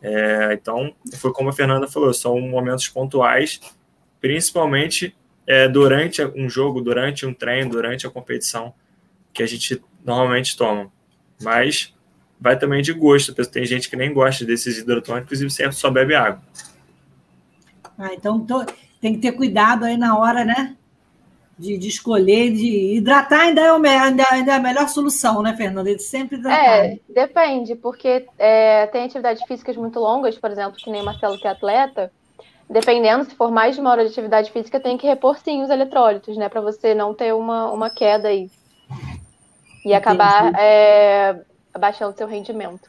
[0.00, 3.60] É, então, foi como a Fernanda falou, são momentos pontuais
[4.24, 5.14] principalmente
[5.46, 8.72] é, durante um jogo, durante um treino, durante a competição
[9.34, 10.90] que a gente normalmente toma.
[11.42, 11.94] Mas
[12.40, 13.34] vai também de gosto.
[13.34, 16.42] Tem gente que nem gosta desses hidrotônicos e sempre só bebe água.
[17.98, 18.64] Ah, então tô,
[18.98, 20.74] tem que ter cuidado aí na hora, né?
[21.56, 25.54] De, de escolher, de hidratar ainda é, o, ainda, ainda é a melhor solução, né,
[25.56, 25.88] Fernanda?
[25.88, 26.86] Ele sempre hidratar.
[26.86, 31.38] É, depende, porque é, tem atividades físicas muito longas, por exemplo, que nem o Marcelo
[31.38, 32.10] que é atleta,
[32.68, 35.70] dependendo, se for mais de uma hora de atividade física, tem que repor sim os
[35.70, 36.48] eletrólitos, né?
[36.48, 38.50] Para você não ter uma, uma queda aí.
[39.84, 39.94] E Entendi.
[39.94, 41.40] acabar é,
[41.72, 42.88] abaixando seu rendimento.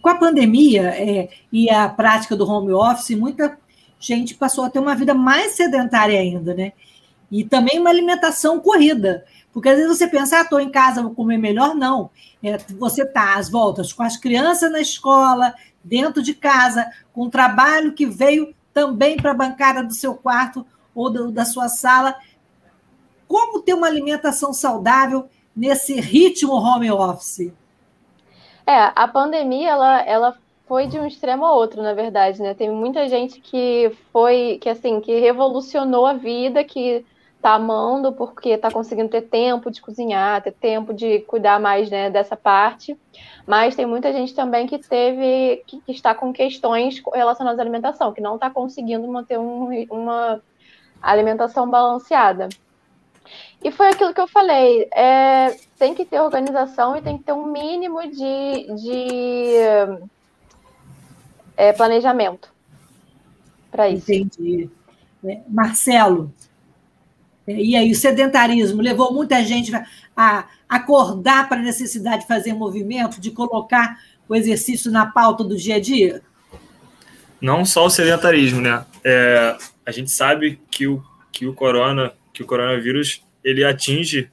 [0.00, 3.58] Com a pandemia é, e a prática do home office, muita
[4.00, 6.72] gente passou a ter uma vida mais sedentária ainda, né?
[7.34, 9.24] E também uma alimentação corrida.
[9.52, 11.74] Porque às vezes você pensa, ah, estou em casa, vou comer melhor.
[11.74, 12.08] Não.
[12.40, 17.30] É, você está às voltas com as crianças na escola, dentro de casa, com um
[17.30, 20.64] trabalho que veio também para a bancada do seu quarto
[20.94, 22.14] ou do, da sua sala.
[23.26, 27.52] Como ter uma alimentação saudável nesse ritmo home office?
[28.64, 32.54] É, a pandemia ela, ela foi de um extremo a outro, na verdade, né?
[32.54, 37.04] Tem muita gente que foi, que assim, que revolucionou a vida, que
[37.44, 42.08] tá amando porque tá conseguindo ter tempo de cozinhar, ter tempo de cuidar mais né,
[42.08, 42.98] dessa parte.
[43.46, 48.14] Mas tem muita gente também que teve, que, que está com questões relacionadas à alimentação,
[48.14, 50.40] que não está conseguindo manter um, uma
[51.02, 52.48] alimentação balanceada.
[53.62, 57.32] E foi aquilo que eu falei, é, tem que ter organização e tem que ter
[57.34, 59.56] um mínimo de, de
[61.58, 62.50] é, planejamento
[63.70, 64.10] para isso.
[64.10, 64.70] Entendi.
[65.46, 66.32] Marcelo,
[67.46, 69.70] e aí, o sedentarismo levou muita gente
[70.16, 75.56] a acordar para a necessidade de fazer movimento, de colocar o exercício na pauta do
[75.56, 76.22] dia a dia?
[77.40, 78.84] Não só o sedentarismo, né?
[79.04, 84.30] É, a gente sabe que o, que o corona, que o coronavírus, ele atinge,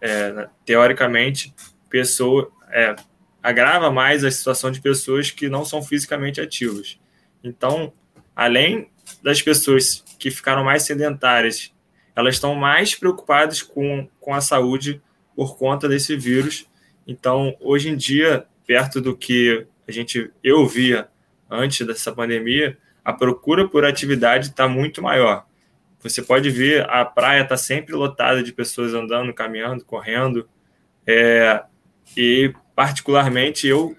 [0.00, 1.52] é, né, teoricamente,
[1.90, 2.94] pessoa, é,
[3.42, 6.98] agrava mais a situação de pessoas que não são fisicamente ativas.
[7.42, 7.92] Então,
[8.34, 8.88] além
[9.22, 11.72] das pessoas que ficaram mais sedentárias
[12.16, 15.02] elas estão mais preocupadas com, com a saúde
[15.36, 16.66] por conta desse vírus.
[17.06, 21.08] Então, hoje em dia, perto do que a gente eu via
[21.48, 25.46] antes dessa pandemia, a procura por atividade está muito maior.
[26.00, 30.48] Você pode ver a praia está sempre lotada de pessoas andando, caminhando, correndo.
[31.06, 31.62] É,
[32.16, 33.96] e particularmente eu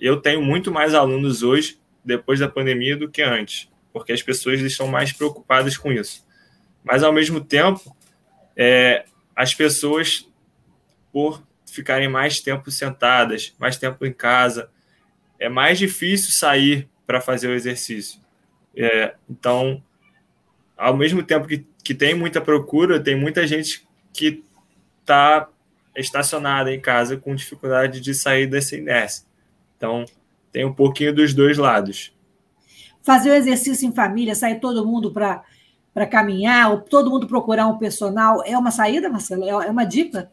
[0.00, 4.60] eu tenho muito mais alunos hoje depois da pandemia do que antes, porque as pessoas
[4.60, 6.23] estão mais preocupadas com isso.
[6.84, 7.96] Mas, ao mesmo tempo,
[8.54, 10.28] é, as pessoas,
[11.10, 14.70] por ficarem mais tempo sentadas, mais tempo em casa,
[15.40, 18.20] é mais difícil sair para fazer o exercício.
[18.76, 19.82] É, então,
[20.76, 24.44] ao mesmo tempo que, que tem muita procura, tem muita gente que
[25.00, 25.48] está
[25.96, 29.24] estacionada em casa com dificuldade de sair dessa inércia.
[29.76, 30.04] Então,
[30.52, 32.12] tem um pouquinho dos dois lados.
[33.02, 35.44] Fazer o exercício em família, sair todo mundo para
[35.94, 39.44] para caminhar, ou todo mundo procurar um personal, é uma saída, Marcelo?
[39.44, 40.28] É, é uma dica?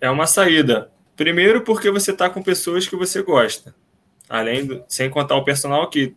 [0.00, 0.90] É uma saída.
[1.14, 3.74] Primeiro, porque você está com pessoas que você gosta.
[4.28, 6.16] Além do, sem contar o personal que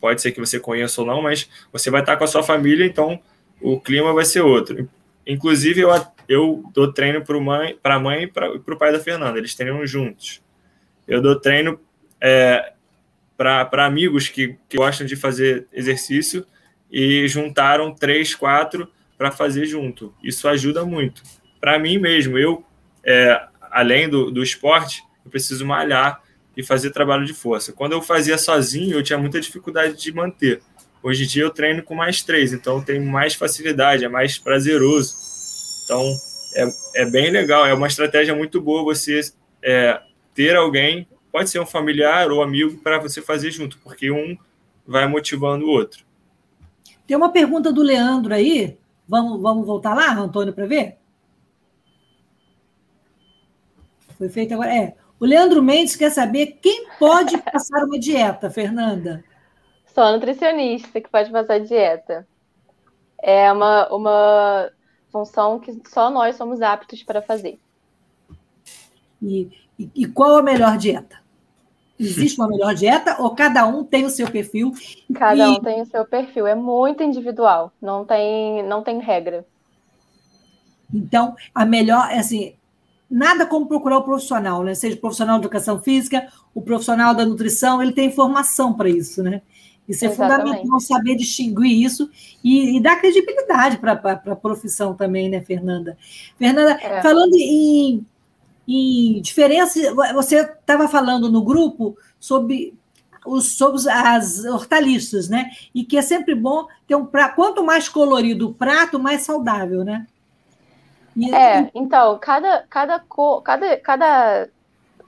[0.00, 2.42] pode ser que você conheça ou não, mas você vai estar tá com a sua
[2.42, 3.20] família, então
[3.60, 4.88] o clima vai ser outro.
[5.26, 5.90] Inclusive, eu,
[6.28, 9.86] eu dou treino para mãe, a mãe e para o pai da Fernanda, eles treinam
[9.86, 10.42] juntos.
[11.06, 11.78] Eu dou treino
[12.20, 12.72] é,
[13.36, 16.44] para amigos que, que gostam de fazer exercício
[16.92, 18.86] e juntaram três, quatro
[19.16, 20.14] para fazer junto.
[20.22, 21.22] Isso ajuda muito.
[21.60, 22.64] Para mim mesmo, eu,
[23.04, 23.40] é,
[23.70, 26.20] além do, do esporte, eu preciso malhar
[26.56, 27.72] e fazer trabalho de força.
[27.72, 30.60] Quando eu fazia sozinho, eu tinha muita dificuldade de manter.
[31.02, 34.38] Hoje em dia eu treino com mais três, então eu tenho mais facilidade, é mais
[34.38, 35.14] prazeroso.
[35.84, 36.04] Então
[36.54, 39.20] é, é bem legal, é uma estratégia muito boa você
[39.62, 40.00] é,
[40.34, 44.36] ter alguém, pode ser um familiar ou amigo, para você fazer junto, porque um
[44.86, 46.04] vai motivando o outro.
[47.06, 48.78] Tem uma pergunta do Leandro aí.
[49.08, 50.98] Vamos, vamos voltar lá, Antônio, para ver?
[54.16, 54.74] Foi feito agora.
[54.74, 54.94] É.
[55.18, 59.24] O Leandro Mendes quer saber quem pode passar uma dieta, Fernanda.
[59.86, 62.26] Só nutricionista que pode passar dieta.
[63.22, 64.70] É uma, uma
[65.10, 67.60] função que só nós somos aptos para fazer.
[69.20, 69.48] E,
[69.78, 71.21] e, e qual a melhor dieta?
[71.98, 74.72] Existe uma melhor dieta ou cada um tem o seu perfil?
[75.14, 75.50] Cada e...
[75.50, 79.46] um tem o seu perfil, é muito individual, não tem, não tem regra.
[80.92, 82.54] Então, a melhor, assim,
[83.10, 84.74] nada como procurar o profissional, né?
[84.74, 89.22] Seja o profissional de educação física, o profissional da nutrição, ele tem informação para isso,
[89.22, 89.42] né?
[89.88, 90.48] Isso é Exatamente.
[90.48, 92.08] fundamental saber distinguir isso
[92.42, 95.98] e, e dar credibilidade para a profissão também, né, Fernanda?
[96.38, 97.02] Fernanda, é.
[97.02, 98.06] falando em,
[98.66, 99.80] em diferença,
[100.14, 102.74] você estava falando no grupo sobre
[103.24, 105.50] os, sobre as hortaliças, né?
[105.74, 107.36] E que é sempre bom ter um prato.
[107.36, 110.06] Quanto mais colorido o prato, mais saudável, né?
[111.16, 114.48] E, é, então, cada, cada, cor, cada, cada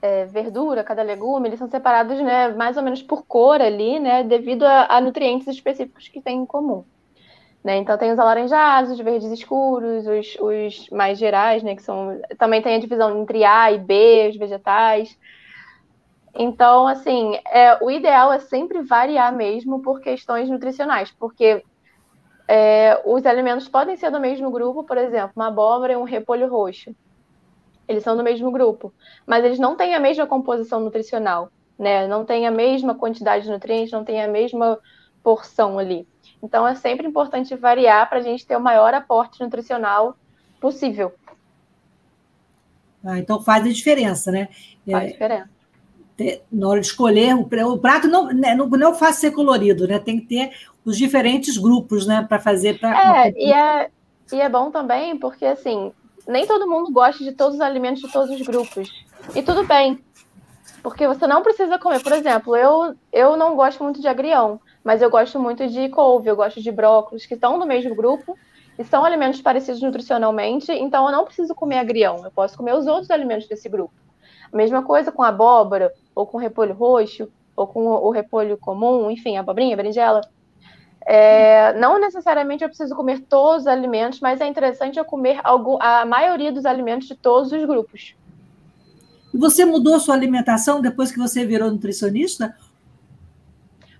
[0.02, 4.22] é, verdura, cada legume, eles são separados né, mais ou menos por cor ali, né?
[4.22, 6.84] Devido a, a nutrientes específicos que têm em comum.
[7.64, 7.78] Né?
[7.78, 11.74] Então tem os alaranjados, os verdes escuros, os, os, mais gerais, né?
[11.74, 12.20] Que são.
[12.38, 15.18] Também tem a divisão entre A e B, os vegetais.
[16.34, 21.64] Então, assim, é, o ideal é sempre variar mesmo por questões nutricionais, porque
[22.46, 26.48] é, os alimentos podem ser do mesmo grupo, por exemplo, uma abóbora e um repolho
[26.48, 26.94] roxo.
[27.88, 28.92] Eles são do mesmo grupo,
[29.26, 32.06] mas eles não têm a mesma composição nutricional, né?
[32.08, 34.78] Não tem a mesma quantidade de nutrientes, não tem a mesma
[35.22, 36.06] porção ali.
[36.44, 40.14] Então é sempre importante variar para a gente ter o maior aporte nutricional
[40.60, 41.10] possível.
[43.02, 44.48] Ah, então faz a diferença, né?
[44.88, 45.48] Faz é, diferença.
[46.52, 49.98] Na hora de escolher, o prato não, né, não, não é fácil ser colorido, né?
[49.98, 50.52] Tem que ter
[50.84, 52.78] os diferentes grupos, né, para fazer.
[52.78, 53.90] Pra, é, e é,
[54.30, 55.92] e é bom também, porque assim,
[56.28, 58.90] nem todo mundo gosta de todos os alimentos de todos os grupos.
[59.34, 59.98] E tudo bem.
[60.82, 62.02] Porque você não precisa comer.
[62.02, 66.28] Por exemplo, eu, eu não gosto muito de agrião, mas eu gosto muito de couve,
[66.28, 68.38] eu gosto de brócolis, que estão no mesmo grupo
[68.78, 72.86] e são alimentos parecidos nutricionalmente, então eu não preciso comer agrião, eu posso comer os
[72.86, 73.94] outros alimentos desse grupo.
[74.52, 79.36] A mesma coisa com abóbora, ou com repolho roxo, ou com o repolho comum, enfim,
[79.36, 80.20] abobrinha, berinjela.
[81.06, 85.76] É, não necessariamente eu preciso comer todos os alimentos, mas é interessante eu comer algum,
[85.80, 88.14] a maioria dos alimentos de todos os grupos.
[89.32, 92.56] E você mudou sua alimentação depois que você virou nutricionista?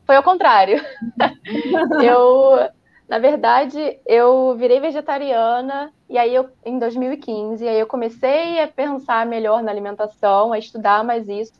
[0.06, 0.82] Foi ao contrário.
[2.02, 2.68] eu,
[3.08, 9.26] na verdade, eu virei vegetariana e aí eu em 2015, aí eu comecei a pensar
[9.26, 11.52] melhor na alimentação, a estudar mais isso.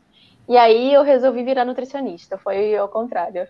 [0.48, 2.36] E aí eu resolvi virar nutricionista.
[2.36, 3.46] Foi ao contrário.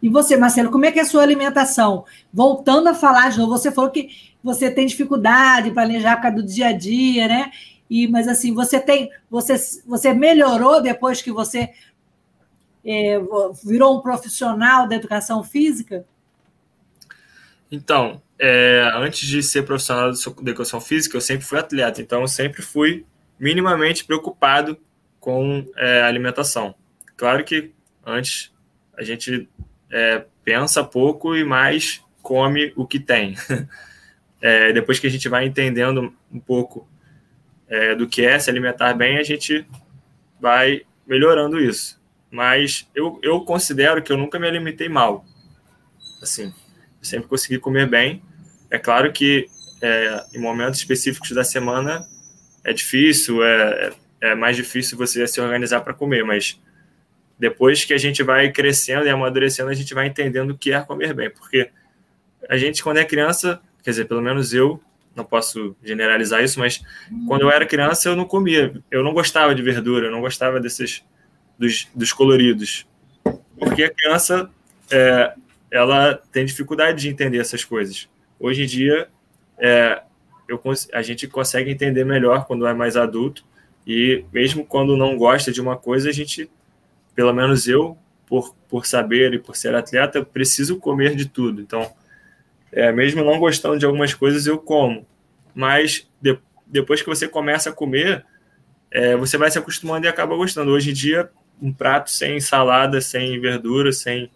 [0.00, 2.04] E você, Marcelo, como é que é a sua alimentação?
[2.32, 4.08] Voltando a falar de novo, você falou que
[4.42, 7.50] você tem dificuldade em planejar por causa do dia a dia, né?
[7.90, 9.56] E, mas assim, você tem, você,
[9.86, 11.70] você melhorou depois que você
[12.86, 13.18] é,
[13.64, 16.06] virou um profissional da educação física?
[17.70, 22.28] Então, é, antes de ser profissional da educação física, eu sempre fui atleta, então eu
[22.28, 23.04] sempre fui
[23.38, 24.78] minimamente preocupado
[25.18, 26.74] com é, alimentação.
[27.16, 27.72] Claro que
[28.04, 28.52] antes
[28.96, 29.48] a gente
[29.90, 33.34] é, pensa pouco e mais come o que tem.
[34.38, 36.86] É, depois que a gente vai entendendo um pouco
[37.66, 39.66] é, do que é se alimentar bem, a gente
[40.38, 41.98] vai melhorando isso.
[42.30, 45.24] Mas eu, eu considero que eu nunca me alimentei mal.
[46.22, 46.52] Assim,
[47.00, 48.22] sempre consegui comer bem.
[48.70, 49.46] É claro que
[49.80, 52.06] é, em momentos específicos da semana
[52.64, 56.60] é difícil, é, é mais difícil você se organizar para comer, mas
[57.38, 60.80] depois que a gente vai crescendo e amadurecendo, a gente vai entendendo o que é
[60.80, 61.30] comer bem.
[61.30, 61.70] Porque
[62.48, 64.82] a gente, quando é criança, quer dizer, pelo menos eu,
[65.14, 66.82] não posso generalizar isso, mas
[67.26, 68.74] quando eu era criança, eu não comia.
[68.90, 71.02] Eu não gostava de verdura, eu não gostava desses,
[71.58, 72.86] dos, dos coloridos.
[73.58, 74.50] Porque a criança,
[74.90, 75.34] é,
[75.70, 78.08] ela tem dificuldade de entender essas coisas.
[78.38, 79.08] Hoje em dia,
[79.58, 80.02] é,
[80.48, 80.60] eu,
[80.92, 83.44] a gente consegue entender melhor quando é mais adulto.
[83.86, 86.50] E mesmo quando não gosta de uma coisa, a gente,
[87.14, 87.96] pelo menos eu,
[88.26, 91.60] por, por saber e por ser atleta, preciso comer de tudo.
[91.60, 91.90] Então,
[92.72, 95.06] é, mesmo não gostando de algumas coisas, eu como.
[95.54, 98.24] Mas de, depois que você começa a comer,
[98.90, 100.72] é, você vai se acostumando e acaba gostando.
[100.72, 101.30] Hoje em dia,
[101.60, 104.30] um prato sem salada, sem verdura, sem,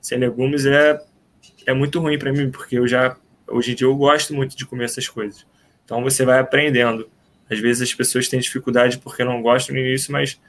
[0.00, 1.00] sem legumes é,
[1.66, 3.16] é muito ruim para mim, porque eu já
[3.46, 5.46] hoje em dia eu gosto muito de comer essas coisas.
[5.84, 7.08] Então você vai aprendendo.
[7.50, 10.40] Às vezes as pessoas têm dificuldade porque não gostam no início, mas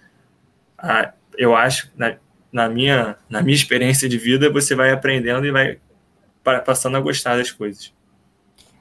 [0.78, 2.16] ah, eu acho, na,
[2.52, 5.80] na, minha, na minha experiência de vida, você vai aprendendo e vai
[6.64, 7.94] passando a gostar das coisas.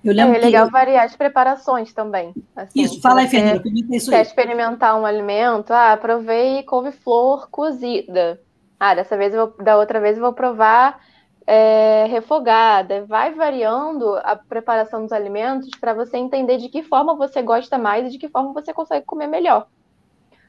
[0.04, 2.34] Eu lembro é, é legal variar as preparações também.
[2.54, 3.62] Assim, isso, fala aí, Fernanda.
[3.90, 5.72] Isso quer experimentar um alimento?
[5.72, 8.38] Ah, provei couve-flor cozida.
[8.78, 11.00] Ah, dessa vez eu vou, da outra vez eu vou provar
[11.46, 13.06] é, refogada.
[13.06, 18.06] Vai variando a preparação dos alimentos para você entender de que forma você gosta mais
[18.06, 19.68] e de que forma você consegue comer melhor.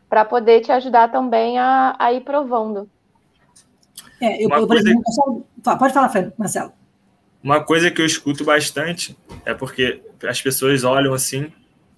[0.09, 2.89] Para poder te ajudar também a, a ir provando.
[4.19, 5.01] É, eu, eu por exemplo,
[5.63, 6.73] pode falar, Marcelo.
[7.45, 9.15] Uma coisa que eu escuto bastante
[9.45, 11.53] é porque as pessoas olham assim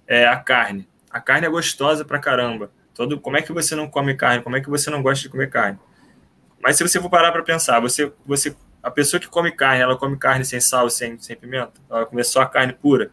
[0.06, 0.86] é a carne.
[1.10, 2.70] A carne é gostosa pra caramba.
[2.94, 4.42] Todo, como é que você não come carne?
[4.42, 5.78] Como é que você não gosta de comer carne?
[6.62, 9.96] Mas se você for parar para pensar, você, você, a pessoa que come carne, ela
[9.96, 11.72] come carne sem sal, sem, sem pimenta?
[11.88, 13.10] Ela come só a carne pura?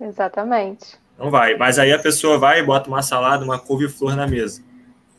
[0.00, 0.96] Exatamente.
[1.18, 1.56] Não vai.
[1.56, 4.62] Mas aí a pessoa vai e bota uma salada, uma couve-flor na mesa.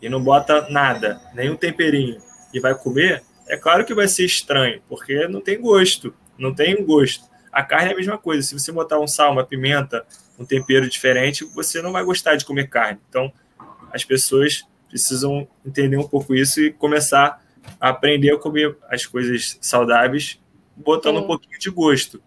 [0.01, 2.21] E não bota nada, nenhum temperinho.
[2.53, 6.79] E vai comer, é claro que vai ser estranho, porque não tem gosto não tem
[6.79, 7.25] um gosto.
[7.51, 8.41] A carne é a mesma coisa.
[8.41, 10.05] Se você botar um sal, uma pimenta,
[10.37, 12.99] um tempero diferente, você não vai gostar de comer carne.
[13.09, 13.31] Então,
[13.91, 17.43] as pessoas precisam entender um pouco isso e começar
[17.79, 20.39] a aprender a comer as coisas saudáveis,
[20.75, 21.23] botando Sim.
[21.23, 22.21] um pouquinho de gosto.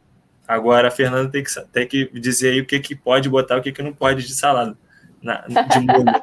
[0.47, 3.61] Agora, a Fernanda tem que, tem que dizer aí o que, que pode botar e
[3.61, 4.77] o que, que não pode de salada,
[5.23, 6.23] na, de molho.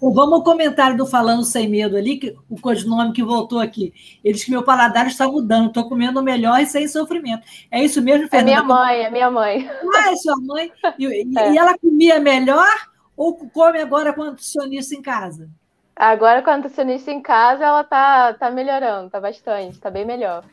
[0.00, 3.92] Vamos ao comentário do Falando Sem Medo ali, que, o codinome que voltou aqui.
[4.22, 7.46] Ele que meu paladar está mudando, estou comendo melhor e sem sofrimento.
[7.70, 8.50] É isso mesmo, Fernanda?
[8.50, 9.70] É minha mãe, é minha mãe.
[9.94, 10.72] Ah, é sua mãe?
[10.98, 11.06] E,
[11.38, 11.52] é.
[11.52, 12.68] e ela comia melhor
[13.16, 15.48] ou come agora com nutricionista em casa?
[15.96, 20.44] Agora com a nutricionista em casa, ela tá, tá melhorando, tá bastante, tá bem melhor.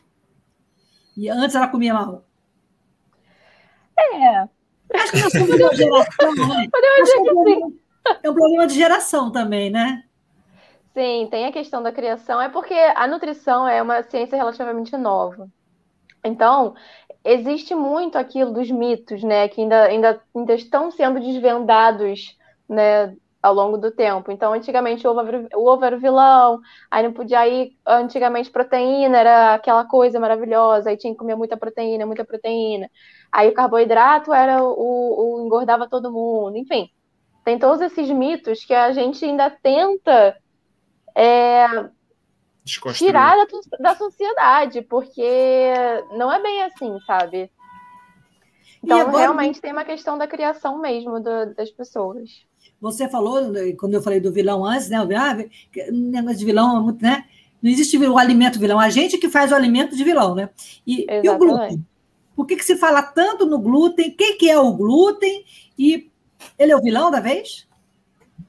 [1.17, 2.23] E antes ela comia mal?
[3.97, 4.47] É.
[4.93, 6.67] Acho que nós somos uma geração, né?
[6.71, 7.80] Podemos dizer que sim.
[8.23, 10.03] É um problema de geração também, né?
[10.93, 15.47] Sim, tem a questão da criação, é porque a nutrição é uma ciência relativamente nova.
[16.23, 16.75] Então,
[17.23, 22.37] existe muito aquilo dos mitos, né, que ainda, ainda, ainda estão sendo desvendados,
[22.69, 24.31] né, ao longo do tempo.
[24.31, 25.21] Então, antigamente o ovo,
[25.55, 26.59] o ovo era o vilão,
[26.91, 31.57] aí não podia ir, antigamente proteína era aquela coisa maravilhosa, aí tinha que comer muita
[31.57, 32.89] proteína, muita proteína.
[33.31, 36.89] Aí o carboidrato era o, o engordava todo mundo, enfim
[37.43, 40.37] tem todos esses mitos que a gente ainda tenta
[41.15, 41.65] é,
[42.93, 45.73] tirar da, da, sociedade, porque
[46.15, 47.51] não é bem assim, sabe?
[48.83, 52.45] Então, agora, realmente tem uma questão da criação mesmo do, das pessoas.
[52.79, 54.97] Você falou, né, quando eu falei do vilão antes, né?
[54.97, 55.37] Ah,
[55.91, 57.25] negócio de vilão, né?
[57.61, 60.49] Não existe o alimento vilão, a gente que faz o alimento de vilão, né?
[60.85, 61.85] E, e o glúten?
[62.35, 64.09] Por que, que se fala tanto no glúten?
[64.09, 65.45] O que, que é o glúten?
[65.77, 66.10] E
[66.57, 67.67] ele é o vilão da vez?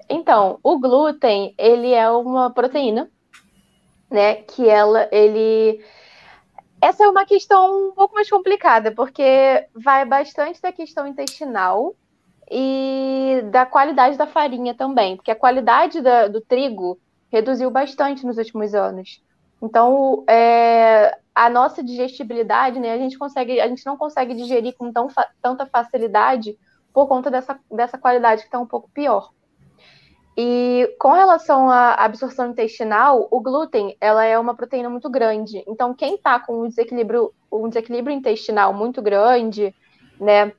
[0.09, 3.11] Então, o glúten, ele é uma proteína,
[4.11, 5.82] né, que ela, ele...
[6.80, 11.95] Essa é uma questão um pouco mais complicada, porque vai bastante da questão intestinal
[12.51, 16.99] e da qualidade da farinha também, porque a qualidade da, do trigo
[17.30, 19.22] reduziu bastante nos últimos anos.
[19.62, 24.93] Então, é, a nossa digestibilidade, né, a gente consegue, a gente não consegue digerir com
[24.93, 25.07] tão,
[25.40, 26.59] tanta facilidade
[26.93, 29.30] por conta dessa, dessa qualidade que está um pouco pior.
[30.36, 35.62] E com relação à absorção intestinal, o glúten ela é uma proteína muito grande.
[35.66, 39.74] Então, quem está com um desequilíbrio, um desequilíbrio intestinal muito grande,
[40.18, 40.53] né,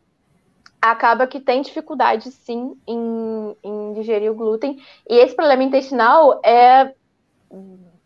[0.80, 4.80] acaba que tem dificuldade sim em, em digerir o glúten.
[5.10, 6.94] E esse problema intestinal é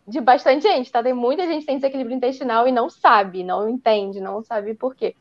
[0.06, 1.02] de bastante gente, tá?
[1.02, 4.94] Tem muita gente que tem desequilíbrio intestinal e não sabe, não entende, não sabe por
[4.94, 5.14] quê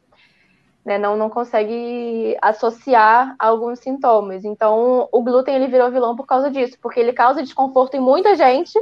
[0.88, 4.46] né, não, não consegue associar alguns sintomas.
[4.46, 8.38] Então, o glúten ele virou vilão por causa disso, porque ele causa desconforto em muita
[8.38, 8.80] gente,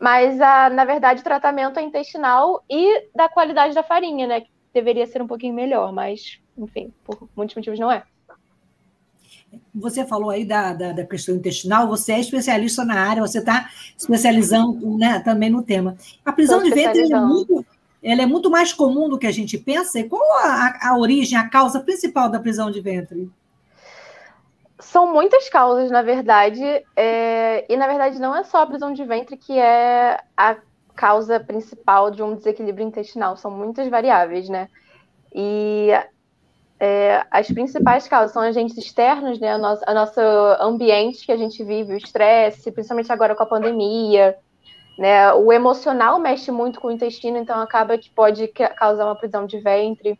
[0.00, 4.48] mas a, na verdade o tratamento é intestinal e da qualidade da farinha, né, que
[4.72, 8.02] deveria ser um pouquinho melhor, mas, enfim, por muitos motivos não é.
[9.74, 13.68] Você falou aí da, da, da questão intestinal, você é especialista na área, você está
[13.98, 15.94] especializando né, também no tema.
[16.24, 17.66] A prisão de ventre é muito
[18.06, 19.98] ela é muito mais comum do que a gente pensa.
[19.98, 23.28] E qual a, a origem, a causa principal da prisão de ventre?
[24.78, 26.62] São muitas causas, na verdade,
[26.94, 27.66] é...
[27.68, 30.56] e na verdade não é só a prisão de ventre que é a
[30.94, 34.68] causa principal de um desequilíbrio intestinal, são muitas variáveis, né?
[35.34, 35.90] E
[36.78, 39.56] é, as principais causas são agentes externos, né?
[39.56, 40.20] O nosso, a nosso
[40.60, 44.36] ambiente que a gente vive, o estresse, principalmente agora com a pandemia,
[44.98, 45.32] né?
[45.34, 49.58] O emocional mexe muito com o intestino, então acaba que pode causar uma prisão de
[49.58, 50.18] ventre.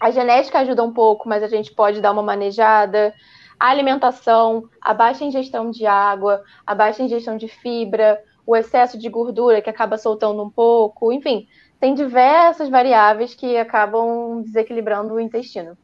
[0.00, 3.14] A genética ajuda um pouco, mas a gente pode dar uma manejada.
[3.58, 9.08] A alimentação, a baixa ingestão de água, a baixa ingestão de fibra, o excesso de
[9.08, 11.46] gordura que acaba soltando um pouco, enfim,
[11.80, 15.76] tem diversas variáveis que acabam desequilibrando o intestino.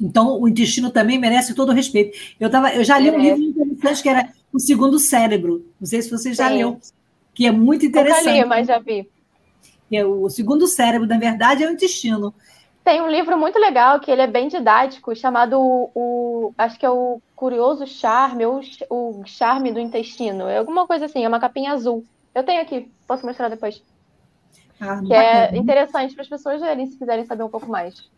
[0.00, 2.16] Então, o intestino também merece todo o respeito.
[2.38, 3.32] Eu, tava, eu já li merece.
[3.32, 5.64] um livro interessante que era O Segundo Cérebro.
[5.80, 6.56] Não sei se você já Sim.
[6.56, 6.80] leu,
[7.34, 8.26] que é muito interessante.
[8.26, 9.08] Eu já li, mas já vi.
[9.90, 12.34] É o segundo cérebro, na verdade, é o intestino.
[12.84, 16.90] Tem um livro muito legal que ele é bem didático, chamado o, acho que é
[16.90, 18.60] o Curioso Charme ou
[18.90, 20.44] o Charme do Intestino.
[20.44, 22.04] É alguma coisa assim, é uma capinha azul.
[22.34, 23.82] Eu tenho aqui, posso mostrar depois.
[24.80, 28.08] Ah, que é interessante para as pessoas lerem se quiserem saber um pouco mais.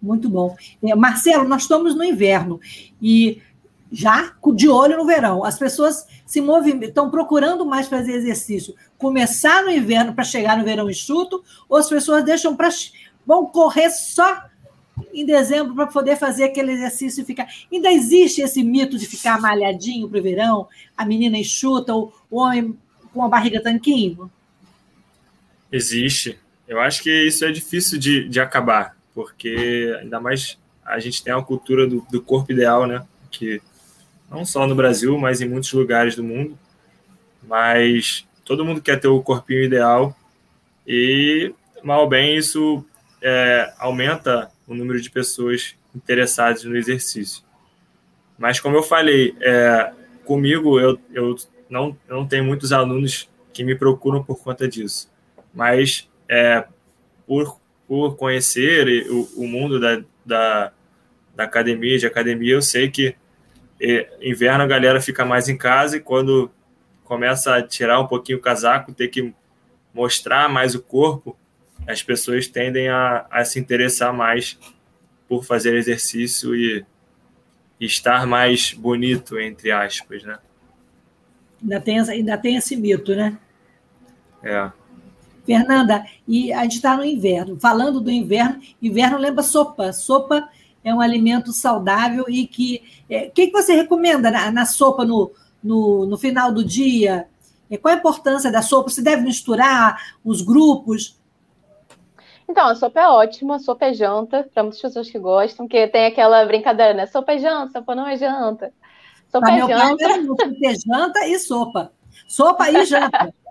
[0.00, 0.54] Muito bom.
[0.82, 2.60] É, Marcelo, nós estamos no inverno
[3.00, 3.42] e
[3.94, 5.44] já de olho no verão.
[5.44, 8.74] As pessoas se movimentam, estão procurando mais fazer exercício.
[8.98, 12.68] Começar no inverno para chegar no verão enxuto, ou as pessoas deixam para
[13.24, 14.44] vão correr só
[15.12, 17.46] em dezembro para poder fazer aquele exercício e ficar.
[17.72, 22.76] Ainda existe esse mito de ficar malhadinho para o verão, a menina enxuta, o homem
[23.12, 24.30] com a barriga tanquinho?
[25.70, 26.38] Existe.
[26.66, 31.32] Eu acho que isso é difícil de, de acabar, porque ainda mais a gente tem
[31.32, 33.06] a cultura do, do corpo ideal, né?
[33.30, 33.62] Que
[34.34, 36.58] não só no Brasil, mas em muitos lugares do mundo.
[37.42, 40.16] Mas todo mundo quer ter o corpinho ideal
[40.86, 42.84] e, mal ou bem, isso
[43.22, 47.42] é, aumenta o número de pessoas interessadas no exercício.
[48.38, 49.92] Mas, como eu falei, é,
[50.24, 51.36] comigo eu, eu,
[51.70, 55.14] não, não tenho muitos alunos que me procuram por conta disso
[55.54, 56.64] mas é,
[57.26, 57.56] por,
[57.86, 60.72] por conhecer o, o mundo da, da,
[61.34, 63.14] da, academia, de academia, eu sei que
[63.80, 66.50] é, inverno a galera fica mais em casa e quando
[67.04, 69.34] começa a tirar um pouquinho o casaco, ter que
[69.92, 71.36] mostrar mais o corpo,
[71.86, 74.58] as pessoas tendem a, a se interessar mais
[75.28, 76.84] por fazer exercício e,
[77.78, 80.38] e estar mais bonito, entre aspas, né?
[81.62, 83.38] Ainda tem, ainda tem esse mito, né?
[84.42, 84.70] É.
[85.46, 87.58] Fernanda, e a gente está no inverno.
[87.58, 89.92] Falando do inverno, inverno lembra sopa.
[89.92, 90.48] Sopa
[90.84, 92.82] é um alimento saudável e que.
[93.08, 95.32] O é, que, que você recomenda na, na sopa no,
[95.62, 97.26] no, no, final do dia?
[97.70, 98.90] É, qual a importância da sopa?
[98.90, 101.18] Você deve misturar os grupos?
[102.48, 105.86] Então, a sopa é ótima, a sopa é janta, para muitas pessoas que gostam, que
[105.88, 107.06] tem aquela brincadeira, né?
[107.06, 108.72] Sopa é janta, sopa não é janta.
[109.32, 110.06] Sopa pra é janta.
[110.06, 111.92] Pai, é janta e sopa.
[112.28, 113.34] Sopa e janta.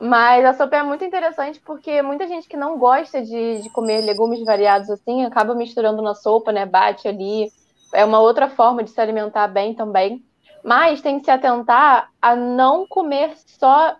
[0.00, 4.00] Mas a sopa é muito interessante porque muita gente que não gosta de, de comer
[4.00, 6.64] legumes variados assim acaba misturando na sopa, né?
[6.64, 7.52] Bate ali.
[7.92, 10.24] É uma outra forma de se alimentar bem também.
[10.64, 13.94] Mas tem que se atentar a não comer só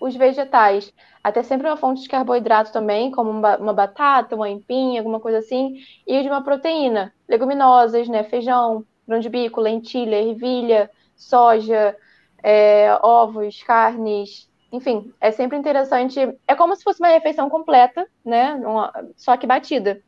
[0.00, 0.94] os vegetais.
[1.22, 5.76] Até sempre uma fonte de carboidrato também, como uma batata, uma empinha, alguma coisa assim,
[6.06, 7.12] e de uma proteína.
[7.28, 8.24] Leguminosas, né?
[8.24, 11.94] Feijão, grão de bico, lentilha, ervilha, soja,
[12.42, 16.18] é, ovos, carnes, enfim, é sempre interessante.
[16.46, 18.54] É como se fosse uma refeição completa, né?
[18.54, 20.02] Uma, só que batida.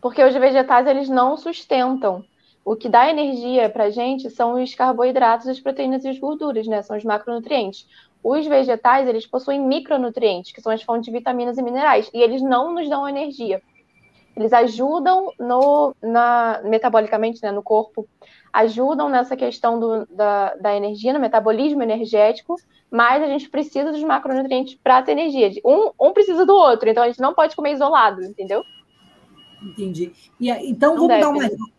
[0.00, 2.24] Porque os vegetais eles não sustentam.
[2.64, 6.82] O que dá energia para gente são os carboidratos, as proteínas e as gorduras, né?
[6.82, 7.86] São os macronutrientes.
[8.22, 12.42] Os vegetais eles possuem micronutrientes, que são as fontes de vitaminas e minerais, e eles
[12.42, 13.62] não nos dão energia.
[14.36, 18.08] Eles ajudam no, na, metabolicamente né, no corpo,
[18.52, 22.56] ajudam nessa questão do, da, da energia, no metabolismo energético,
[22.90, 25.50] mas a gente precisa dos macronutrientes para ter energia.
[25.64, 28.62] Um, um precisa do outro, então a gente não pode comer isolado, entendeu?
[29.62, 30.12] Entendi.
[30.40, 31.20] E, então não vamos deve.
[31.20, 31.70] dar uma.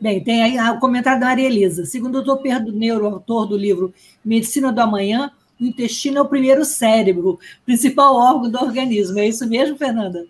[0.00, 1.84] Bem, tem aí o comentário da Maria Elisa.
[1.84, 2.42] Segundo o Dr.
[2.42, 3.94] Pedro Neuro, autor do livro
[4.24, 5.30] Medicina do Amanhã,
[5.60, 9.18] o intestino é o primeiro cérebro, principal órgão do organismo.
[9.20, 10.26] É isso mesmo, Fernanda?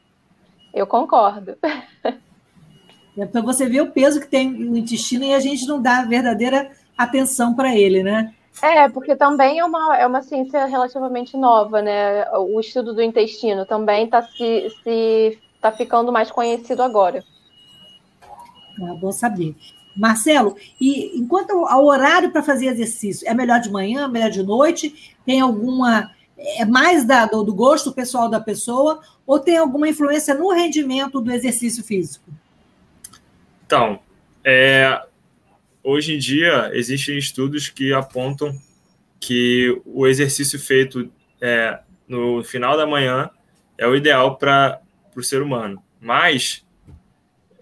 [0.72, 1.56] Eu concordo.
[3.16, 6.02] É para você ver o peso que tem o intestino e a gente não dá
[6.02, 8.32] verdadeira atenção para ele, né?
[8.62, 12.26] É, porque também é uma, é uma ciência relativamente nova, né?
[12.38, 17.22] O estudo do intestino também está se, se tá ficando mais conhecido agora.
[18.80, 19.54] É bom saber.
[19.96, 25.14] Marcelo, e enquanto ao horário para fazer exercício, é melhor de manhã, melhor de noite?
[25.24, 26.10] Tem alguma
[26.42, 31.20] é mais da, do, do gosto pessoal da pessoa ou tem alguma influência no rendimento
[31.20, 32.30] do exercício físico?
[33.64, 34.00] Então,
[34.44, 35.00] é,
[35.82, 38.52] hoje em dia existem estudos que apontam
[39.20, 41.78] que o exercício feito é,
[42.08, 43.30] no final da manhã
[43.78, 44.80] é o ideal para
[45.16, 45.82] o ser humano.
[46.00, 46.64] Mas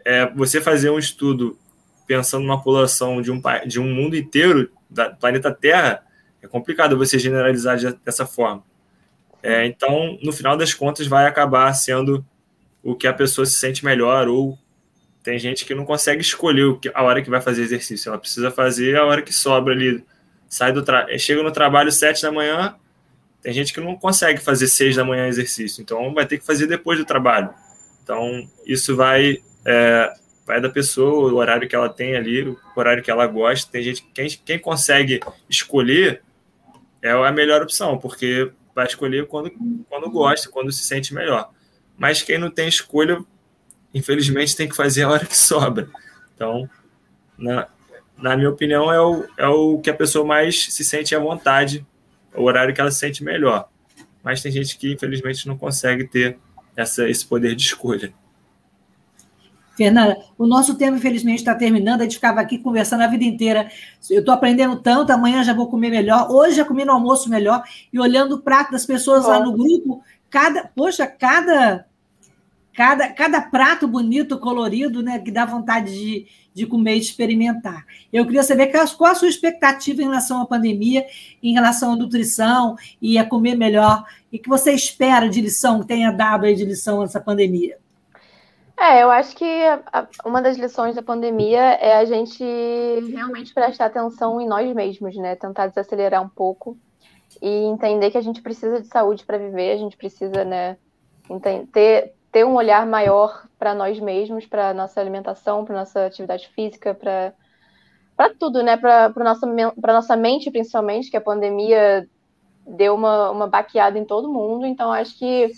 [0.05, 1.59] é, você fazer um estudo
[2.07, 6.03] pensando numa população de um, de um mundo inteiro, da planeta Terra,
[6.43, 8.65] é complicado você generalizar dessa forma.
[9.43, 12.25] É, então, no final das contas, vai acabar sendo
[12.83, 14.59] o que a pessoa se sente melhor, ou
[15.23, 18.97] tem gente que não consegue escolher a hora que vai fazer exercício, ela precisa fazer
[18.97, 20.05] a hora que sobra ali.
[20.49, 21.07] Sai do tra...
[21.19, 22.75] chega no trabalho sete da manhã,
[23.43, 26.67] tem gente que não consegue fazer seis da manhã exercício, então vai ter que fazer
[26.67, 27.51] depois do trabalho.
[28.03, 30.13] Então, isso vai, é,
[30.47, 33.71] vai da pessoa, o horário que ela tem ali, o horário que ela gosta.
[33.71, 36.23] Tem gente quem, quem consegue escolher
[37.03, 38.51] é a melhor opção, porque
[38.81, 39.53] vai escolher quando,
[39.89, 41.51] quando gosta, quando se sente melhor.
[41.99, 43.23] Mas quem não tem escolha,
[43.93, 45.87] infelizmente, tem que fazer a hora que sobra.
[46.35, 46.69] Então,
[47.37, 47.69] na,
[48.17, 51.87] na minha opinião, é o, é o que a pessoa mais se sente à vontade
[52.35, 53.69] o horário que ela se sente melhor.
[54.23, 56.39] Mas tem gente que, infelizmente, não consegue ter
[56.75, 58.15] essa, esse poder de escolha.
[59.81, 62.03] Fernanda, o nosso tempo, infelizmente, está terminando.
[62.03, 63.71] A gente ficava aqui conversando a vida inteira.
[64.11, 67.63] Eu estou aprendendo tanto, amanhã já vou comer melhor, hoje já comi no almoço melhor,
[67.91, 71.87] e olhando o prato das pessoas lá no grupo, cada, poxa, cada
[72.75, 77.85] cada, cada prato bonito, colorido, né, que dá vontade de, de comer e de experimentar.
[78.13, 81.07] Eu queria saber qual a sua expectativa em relação à pandemia,
[81.43, 85.87] em relação à nutrição e a comer melhor, e que você espera de lição, que
[85.87, 87.80] tenha dado aí de lição essa pandemia.
[88.81, 92.43] É, eu acho que a, uma das lições da pandemia é a gente
[93.13, 95.37] realmente prestar atenção em nós mesmos, né?
[95.37, 96.79] Tentar desacelerar um pouco
[97.43, 100.79] e entender que a gente precisa de saúde para viver, a gente precisa, né,
[101.73, 106.95] ter, ter um olhar maior para nós mesmos, para nossa alimentação, para nossa atividade física,
[106.95, 107.35] para
[108.17, 108.79] para tudo, né?
[108.79, 109.47] Para nossa
[109.79, 112.09] para nossa mente principalmente, que a pandemia
[112.67, 114.65] deu uma, uma baqueada em todo mundo.
[114.65, 115.51] Então acho que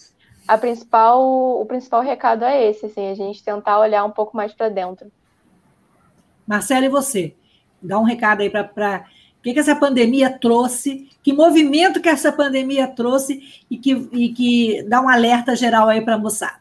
[0.46, 1.22] a principal
[1.60, 5.10] o principal recado é esse, assim, a gente tentar olhar um pouco mais para dentro.
[6.46, 7.34] Marcelo, e você?
[7.80, 9.06] Dá um recado aí para
[9.38, 14.32] o que, que essa pandemia trouxe, que movimento que essa pandemia trouxe e que, e
[14.32, 16.60] que dá um alerta geral aí para a moçada.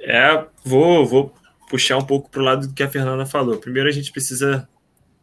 [0.00, 1.34] É, vou, vou
[1.68, 3.58] puxar um pouco para o lado do que a Fernanda falou.
[3.58, 4.68] Primeiro, a gente precisa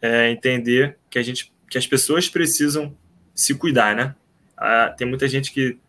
[0.02, 2.96] é, entender que, a gente, que as pessoas precisam
[3.34, 4.16] se cuidar, né?
[4.56, 5.80] Ah, tem muita gente que,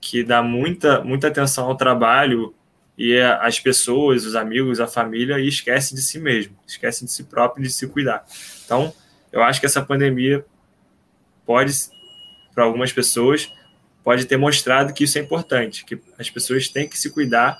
[0.00, 2.54] que dá muita, muita atenção ao trabalho
[2.98, 7.24] e as pessoas, os amigos, a família e esquece de si mesmo, esquece de si
[7.24, 8.24] próprio, de se cuidar.
[8.64, 8.92] Então,
[9.30, 10.44] eu acho que essa pandemia
[11.44, 11.72] pode,
[12.54, 13.52] para algumas pessoas,
[14.02, 17.58] pode ter mostrado que isso é importante, que as pessoas têm que se cuidar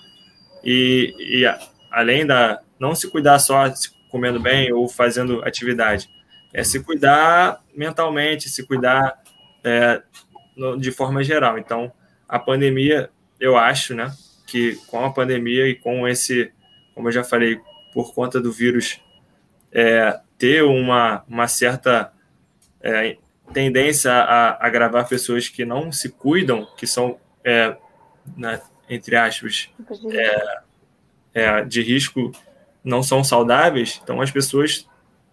[0.65, 1.45] e, e
[1.91, 3.73] além da não se cuidar só
[4.11, 6.09] comendo bem ou fazendo atividade,
[6.53, 9.21] é se cuidar mentalmente, se cuidar
[9.63, 10.03] é,
[10.57, 11.59] no, de forma geral.
[11.59, 11.93] Então,
[12.29, 14.13] a pandemia, eu acho, né,
[14.47, 16.53] que com a pandemia e com esse,
[16.95, 17.61] como eu já falei,
[17.93, 19.01] por conta do vírus
[19.73, 22.13] é, ter uma, uma certa
[22.81, 23.17] é,
[23.53, 27.77] tendência a agravar pessoas que não se cuidam, que são, é,
[28.37, 29.71] né, entre aspas,
[30.11, 30.59] é,
[31.35, 32.33] é, de risco,
[32.83, 34.89] não são saudáveis, então as pessoas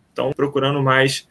[0.09, 1.27] estão procurando mais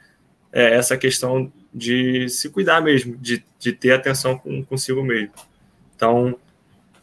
[0.52, 5.32] é, essa questão de se cuidar mesmo, de, de ter atenção com, consigo mesmo.
[6.02, 6.36] Então,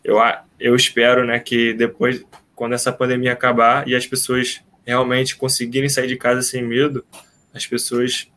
[0.03, 0.17] eu,
[0.59, 2.21] eu espero né, que depois,
[2.53, 7.05] quando essa pandemia acabar e as pessoas realmente conseguirem sair de casa sem medo,
[7.53, 8.29] as pessoas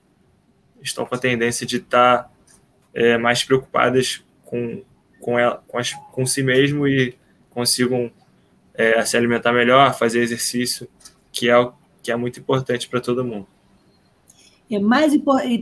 [0.80, 2.30] estão com a tendência de estar
[2.94, 4.84] é, mais preocupadas com,
[5.20, 7.18] com, ela, com, as, com si mesmo e
[7.50, 8.08] consigam
[8.72, 10.88] é, se alimentar melhor, fazer exercício,
[11.32, 11.54] que é,
[12.00, 13.48] que é muito importante para todo mundo.
[14.74, 15.12] É mais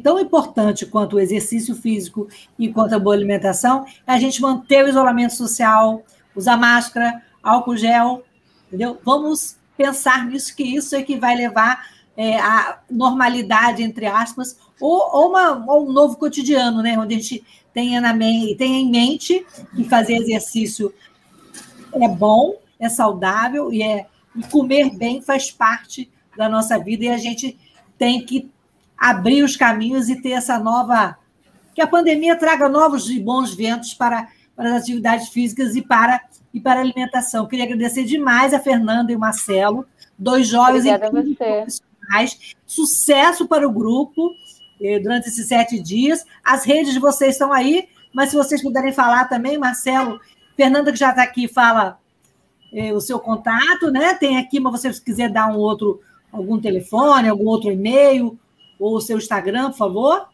[0.02, 4.84] tão importante quanto o exercício físico e quanto a boa alimentação é a gente manter
[4.84, 6.02] o isolamento social,
[6.34, 8.22] usar máscara, álcool gel,
[8.68, 8.98] entendeu?
[9.04, 11.86] Vamos pensar nisso, que isso é que vai levar
[12.16, 16.98] é, a normalidade, entre aspas, ou, ou, uma, ou um novo cotidiano, né?
[16.98, 19.44] Onde a gente tenha, na, tenha em mente
[19.74, 20.92] que fazer exercício
[21.94, 24.06] é bom, é saudável e, é,
[24.36, 27.58] e comer bem faz parte da nossa vida e a gente
[27.98, 28.50] tem que
[29.00, 31.16] abrir os caminhos e ter essa nova.
[31.74, 36.20] Que a pandemia traga novos e bons ventos para, para as atividades físicas e para
[36.52, 37.46] e para a alimentação.
[37.46, 39.86] Queria agradecer demais a Fernanda e o Marcelo,
[40.18, 42.56] dois jovens profissionais.
[42.66, 44.34] Sucesso para o grupo.
[44.80, 46.24] eh, durante esses sete dias.
[46.42, 50.18] As redes de vocês estão aí, mas se vocês puderem falar também, Marcelo,
[50.56, 51.98] Fernanda que já está aqui, fala
[52.72, 54.14] eh, o seu contato, né?
[54.14, 56.00] Tem aqui, mas você se quiser dar um outro,
[56.32, 58.38] algum telefone, algum outro e-mail,
[58.80, 60.28] o seu Instagram, por favor.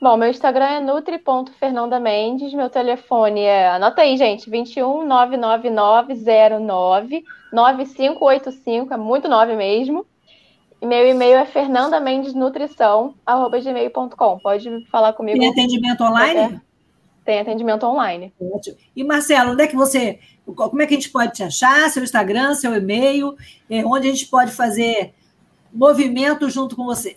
[0.00, 8.96] Bom, meu Instagram é nutri.fernandamendes, meu telefone é, anota aí, gente, 21 99909 9585, é
[8.96, 10.06] muito nove mesmo.
[10.80, 14.38] E meu e-mail é fernandamendesnutrição@gmail.com.
[14.38, 15.38] Pode falar comigo.
[15.38, 16.60] Tem atendimento online?
[17.24, 18.34] Tem atendimento online.
[18.38, 18.76] Ótimo.
[18.94, 20.18] E Marcelo, onde é que você,
[20.54, 21.88] como é que a gente pode te achar?
[21.88, 23.34] Seu Instagram, seu e-mail,
[23.70, 25.14] é, onde a gente pode fazer
[25.72, 27.16] movimento junto com você?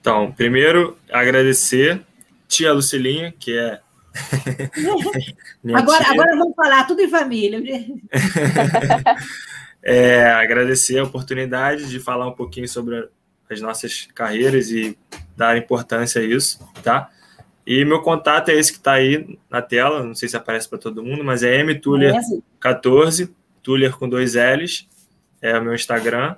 [0.00, 2.02] Então, primeiro, agradecer
[2.48, 3.80] tia Lucilinha, que é.
[5.74, 6.12] agora, tia.
[6.12, 7.60] agora vamos falar tudo em família.
[9.82, 13.08] é, agradecer a oportunidade de falar um pouquinho sobre
[13.50, 14.98] as nossas carreiras e
[15.36, 17.10] dar importância a isso, tá?
[17.66, 20.78] E meu contato é esse que está aí na tela, não sei se aparece para
[20.78, 23.30] todo mundo, mas é mtuller14,
[23.62, 24.88] Tuller com dois L's,
[25.42, 26.36] é o meu Instagram.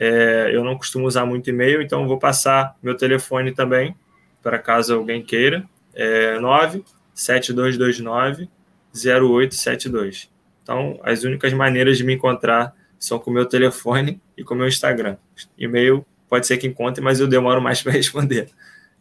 [0.00, 3.96] É, eu não costumo usar muito e-mail, então vou passar meu telefone também,
[4.40, 5.68] para caso alguém queira.
[5.92, 8.48] É 97229
[8.94, 10.30] 0872.
[10.62, 14.56] Então, as únicas maneiras de me encontrar são com o meu telefone e com o
[14.56, 15.16] meu Instagram.
[15.56, 18.48] E-mail pode ser que encontre, mas eu demoro mais para responder.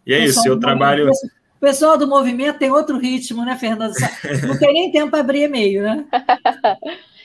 [0.05, 1.09] E é isso, eu trabalho.
[1.09, 3.93] O pessoal do movimento tem outro ritmo, né, Fernando?
[4.47, 6.05] Não tem nem tempo para abrir e-mail, né?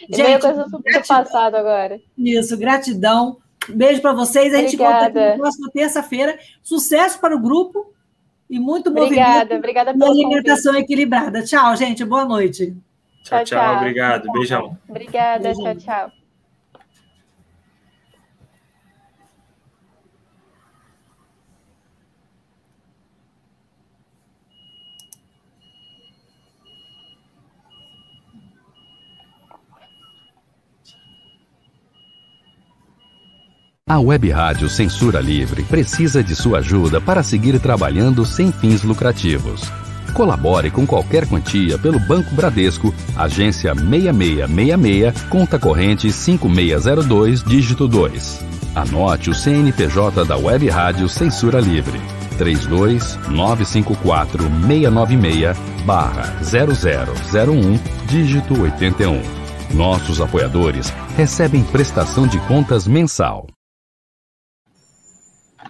[0.08, 2.00] Gente, e-mail é coisa super passado agora.
[2.16, 3.41] Isso, gratidão.
[3.68, 4.52] Beijo para vocês.
[4.54, 6.38] A gente volta aqui na próxima terça-feira.
[6.62, 7.92] Sucesso para o grupo
[8.48, 9.58] e muito obrigada, movimento.
[9.58, 10.84] Obrigada pela alimentação convite.
[10.84, 11.42] equilibrada.
[11.42, 12.04] Tchau, gente.
[12.04, 12.76] Boa noite.
[13.24, 13.58] Tchau, tchau.
[13.60, 13.76] tchau.
[13.76, 14.32] Obrigado.
[14.32, 14.78] Beijão.
[14.88, 15.44] Obrigada.
[15.44, 15.76] Beijão.
[15.76, 16.21] Tchau, tchau.
[33.88, 39.62] A Web Rádio Censura Livre precisa de sua ajuda para seguir trabalhando sem fins lucrativos.
[40.14, 48.44] Colabore com qualquer quantia pelo Banco Bradesco, agência 6666, conta corrente 5602, dígito 2.
[48.76, 52.00] Anote o CNPJ da Web Rádio Censura Livre.
[52.38, 59.20] 32954 696 barra 0001, dígito 81.
[59.74, 63.48] Nossos apoiadores recebem prestação de contas mensal.